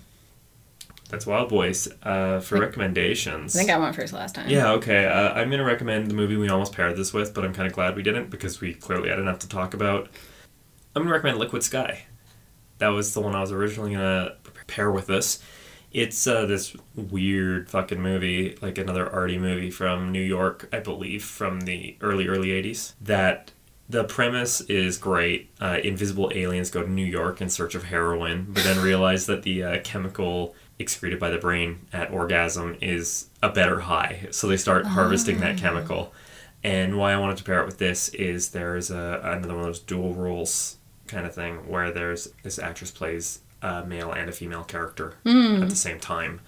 [1.09, 1.87] that's Wild Boys.
[2.01, 4.49] Uh, for recommendations, I think I went first last time.
[4.49, 5.05] yeah, okay.
[5.05, 7.73] Uh, I'm gonna recommend the movie we almost paired this with, but I'm kind of
[7.73, 10.09] glad we didn't because we clearly had enough to talk about.
[10.95, 12.05] I'm gonna recommend Liquid Sky.
[12.77, 14.35] That was the one I was originally gonna
[14.67, 15.39] pair with this.
[15.91, 21.23] It's uh, this weird fucking movie, like another arty movie from New York, I believe,
[21.23, 22.93] from the early early '80s.
[23.01, 23.51] That
[23.89, 25.49] the premise is great.
[25.59, 29.43] Uh, invisible aliens go to New York in search of heroin, but then realize that
[29.43, 34.27] the uh, chemical excreted by the brain at orgasm is a better high.
[34.31, 36.13] So they start harvesting that chemical.
[36.63, 39.65] And why I wanted to pair it with this is there's a, another one of
[39.65, 40.77] those dual roles
[41.07, 45.69] kind of thing where there's this actress plays a male and a female character at
[45.69, 46.41] the same time.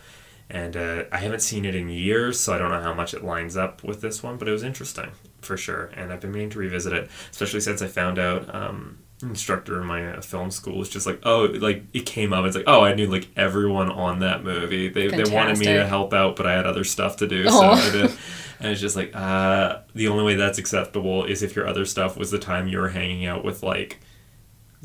[0.50, 3.24] And uh, I haven't seen it in years, so I don't know how much it
[3.24, 5.86] lines up with this one, but it was interesting for sure.
[5.96, 9.88] And I've been meaning to revisit it, especially since I found out um, instructor in
[9.88, 12.46] my uh, film school was just like, oh, like it came up.
[12.46, 14.90] It's like, oh, I knew like everyone on that movie.
[14.90, 17.64] They, they wanted me to help out, but I had other stuff to do, so
[17.64, 17.74] Aw.
[17.74, 18.12] I did.
[18.60, 22.18] And it's just like, uh, the only way that's acceptable is if your other stuff
[22.18, 24.00] was the time you were hanging out with like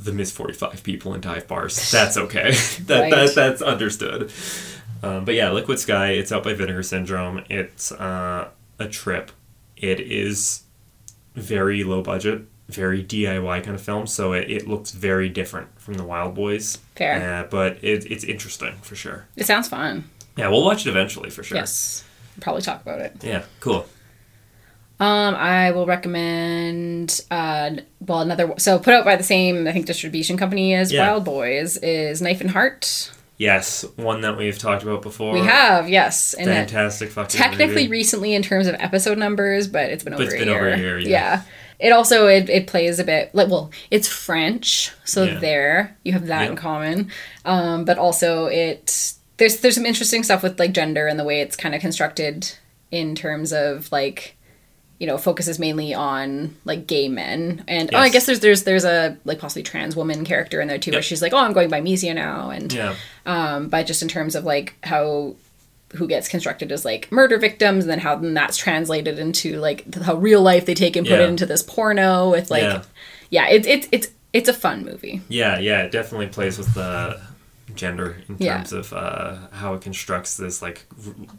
[0.05, 0.31] the Ms.
[0.33, 1.91] 45 people in dive bars.
[1.91, 2.53] That's okay.
[2.87, 3.11] that, Right.
[3.11, 4.33] that That's understood.
[5.03, 7.45] Um, but yeah, Liquid Sky, it's out by Vinegar Syndrome.
[7.49, 8.49] It's uh,
[8.79, 9.31] a trip.
[9.77, 10.63] It is
[11.35, 15.95] very low budget, very DIY kind of film, so it, it looks very different from
[15.95, 16.79] the Wild Boys.
[16.97, 17.45] Fair.
[17.45, 19.27] Uh, but it, it's interesting for sure.
[19.37, 20.05] It sounds fun.
[20.37, 21.57] Yeah, we'll watch it eventually for sure.
[21.59, 22.05] Yes,
[22.41, 23.17] probably talk about it.
[23.23, 23.87] Yeah, cool.
[25.01, 27.71] Um, I will recommend uh,
[28.01, 31.09] well another so put out by the same I think distribution company as Yeah.
[31.11, 33.13] Wild Boys is Knife and Heart.
[33.39, 35.33] Yes, one that we've talked about before.
[35.33, 37.89] We have yes, and Fantastic fucking technically movie.
[37.89, 40.59] recently in terms of episode numbers, but it's been over it's a been year.
[40.59, 41.43] over a year, yeah.
[41.79, 45.39] It also it, it plays a bit like well, it's French, so Yeah.
[45.39, 47.11] there you have that in common.
[47.47, 51.41] Um, but also it there's there's some interesting stuff with like gender and the way
[51.41, 52.53] it's kind of constructed
[52.91, 54.37] in terms of like
[55.01, 58.85] you know focuses mainly on like gay men and oh I guess there's there's there's
[58.85, 61.71] a like possibly trans woman character in there too where she's like oh I'm going
[61.71, 62.95] by Misia now and Yeah.
[63.27, 65.35] um, but just in terms of like how
[65.95, 69.93] who gets constructed as like murder victims and then how then that's translated into like
[69.97, 71.25] how real life they take and put Yeah.
[71.25, 72.83] it into this porno with like Yeah.
[73.31, 77.21] yeah, it's it's it's it's a fun movie Yeah, yeah, it definitely plays with the
[77.75, 78.57] gender in Yeah.
[78.57, 80.61] terms of uh, how it constructs this.
[80.63, 80.87] Like,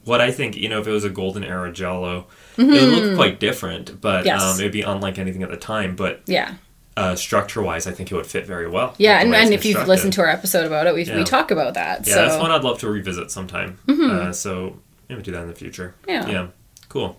[0.06, 2.28] what I think, you know, if it was a golden era giallo,
[2.58, 4.28] it would look quite different, but Mm-hmm.
[4.28, 4.42] Yes.
[4.44, 5.96] um, it'd be unlike anything at the time.
[5.96, 6.56] But yeah
[6.98, 8.94] uh, structure wise, I think it would fit very well.
[8.98, 11.16] yeah and, and if you've listened to our episode about it we, Yeah.
[11.16, 12.28] we talk about that Yeah, so Mm-hmm.
[12.30, 13.80] that's one I'd love to revisit sometime.
[13.88, 14.78] Uh, so
[15.08, 15.96] maybe do that in the future.
[16.08, 16.28] Yeah.
[16.28, 16.48] Yeah.
[16.90, 17.18] Cool.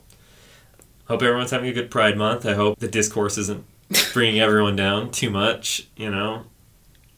[1.06, 2.46] Hope everyone's having a good Pride Month.
[2.46, 3.64] I hope the discourse isn't
[4.12, 5.88] bringing everyone down too much.
[5.96, 6.44] You know,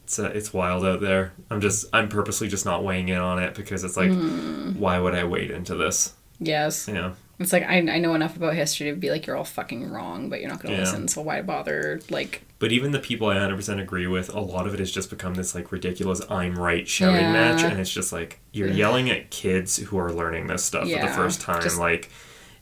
[0.05, 1.33] it's uh, it's wild out there.
[1.49, 4.79] I'm just I'm purposely just not weighing in on it because it's like, Hmm.
[4.79, 6.13] why would I wade into this?
[6.37, 7.13] yes You know.
[7.39, 10.29] it's like I, I know enough about history to be like you're all fucking wrong
[10.29, 10.81] but you're not gonna Yeah.
[10.81, 14.67] listen so why bother like But even the people I 100% agree with, a lot
[14.67, 17.31] of it has just become this like ridiculous I'm right shouting Yeah.
[17.31, 17.63] match.
[17.63, 21.07] And it's just like, you're yelling at kids who are learning this stuff for the
[21.07, 21.61] first time.
[21.63, 22.09] just- Like,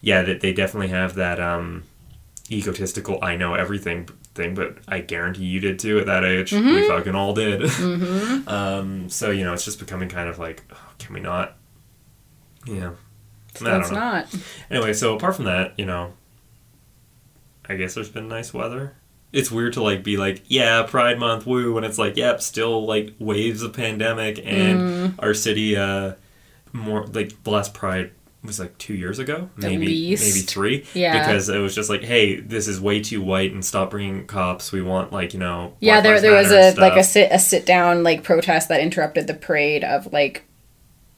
[0.01, 1.83] yeah, that they definitely have that um,
[2.51, 6.51] egotistical I know everything thing, but I guarantee you did too at that age.
[6.51, 6.67] Mm-hmm.
[6.67, 7.63] We fucking all did.
[8.47, 11.55] um, so, you know, it's just becoming kind of like, oh, can we not?
[12.65, 12.91] Yeah.
[13.55, 13.99] I don't that's know.
[13.99, 14.35] not
[14.71, 16.13] Anyway, so apart from that, you know,
[17.69, 18.95] I guess there's been nice weather.
[19.31, 22.85] It's weird to like be like, yeah, Pride Month, woo, when it's like, yep, still
[22.85, 25.13] like waves of pandemic and Mm.
[25.19, 26.13] our city uh,
[26.71, 28.11] more like the last Pride
[28.43, 30.85] was like two years ago, maybe maybe three.
[30.93, 31.19] Yeah.
[31.19, 34.71] because it was just like, hey, this is way too white, and stop bringing cops.
[34.71, 35.75] We want like you know.
[35.79, 39.27] Yeah, there there was a like a sit a sit down like protest that interrupted
[39.27, 40.43] the parade of like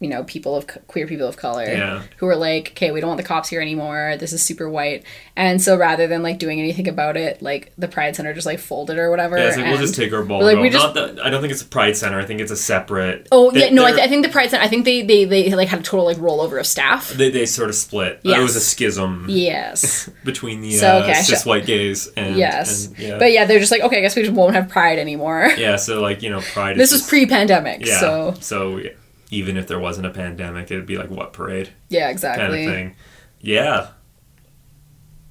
[0.06, 2.04] you know people of queer people of color Yeah.
[2.18, 5.04] who were like okay we don't want the cops here anymore this is super white
[5.36, 8.60] and so rather than like doing anything about it like the pride center just like
[8.60, 10.44] folded or whatever Yeah, like we'll just take our ball.
[10.44, 12.20] like, we just- that I don't think it's a Pride Center.
[12.20, 13.28] I think it's a separate.
[13.32, 15.26] oh they- yeah no I, th- I think the pride center I think they they,
[15.26, 18.20] they like had a total like rollover of staff they, they sort of split.
[18.24, 18.40] Yes.
[18.40, 22.36] It was a schism yes between the So, uh, okay, cis so- white gays and
[22.38, 23.18] yes and, yeah.
[23.18, 25.76] but yeah they're just like okay I guess we just won't have pride anymore yeah,
[25.78, 26.78] so like you know, Pride.
[26.78, 28.00] this is was pre-pandemic Yeah.
[28.00, 28.92] so so yeah,
[29.36, 32.48] even if there wasn't a pandemic, it'd be like what parade yeah exactly.
[32.48, 32.96] kind of thing.
[33.42, 33.90] Yeah.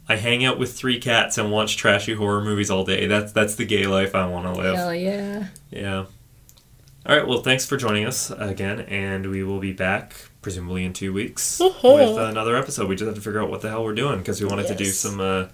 [0.07, 3.07] I hang out with three cats and watch trashy horror movies all day.
[3.07, 4.77] That's that's the gay life I want to live.
[4.77, 6.07] hell yeah Yeah.
[7.07, 7.27] All right.
[7.27, 11.61] Well, thanks for joining us again, and we will be back presumably in two weeks
[11.61, 12.89] with another episode.
[12.89, 14.75] We just have to figure out what the hell we're doing because we wanted to
[14.75, 15.47] do some uh,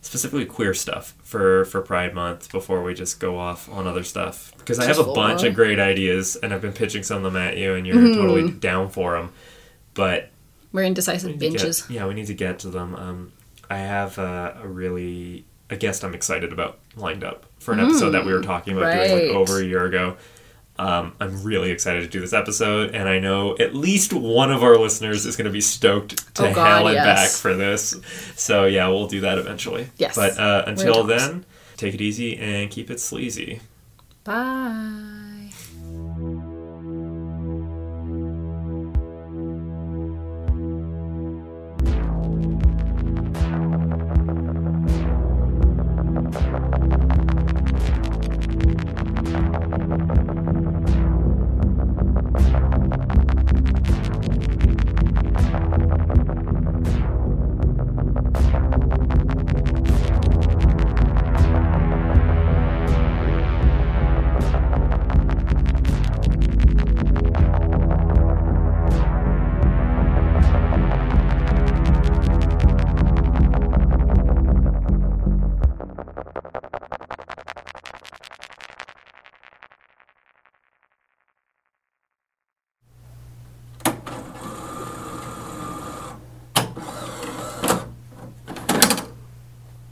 [0.00, 4.52] specifically queer stuff for for Pride Month before we just go off on other stuff.
[4.58, 7.40] Because I have a bunch of great ideas, and I've been pitching some of them
[7.40, 8.20] at you, and you're Mm-hmm.
[8.20, 9.32] totally down for them.
[9.94, 10.30] But
[10.72, 12.94] we're indecisive we binges get- yeah, we need to get to them.
[12.94, 13.32] Um,
[13.70, 18.10] I have uh, a really a guest I'm excited about lined up for an episode
[18.10, 20.16] that we were talking about doing Mm, like over a year ago.
[20.78, 24.62] Um, I'm really excited to do this episode, and I know at least one of
[24.62, 27.04] our listeners is going to be stoked to Oh, God, hell and yes.
[27.32, 27.96] back for this.
[28.36, 29.88] So yeah, we'll do that eventually.
[29.96, 30.14] Yes.
[30.14, 31.44] But uh, until then,
[31.76, 33.60] take it easy and keep it sleazy.
[34.24, 35.14] bye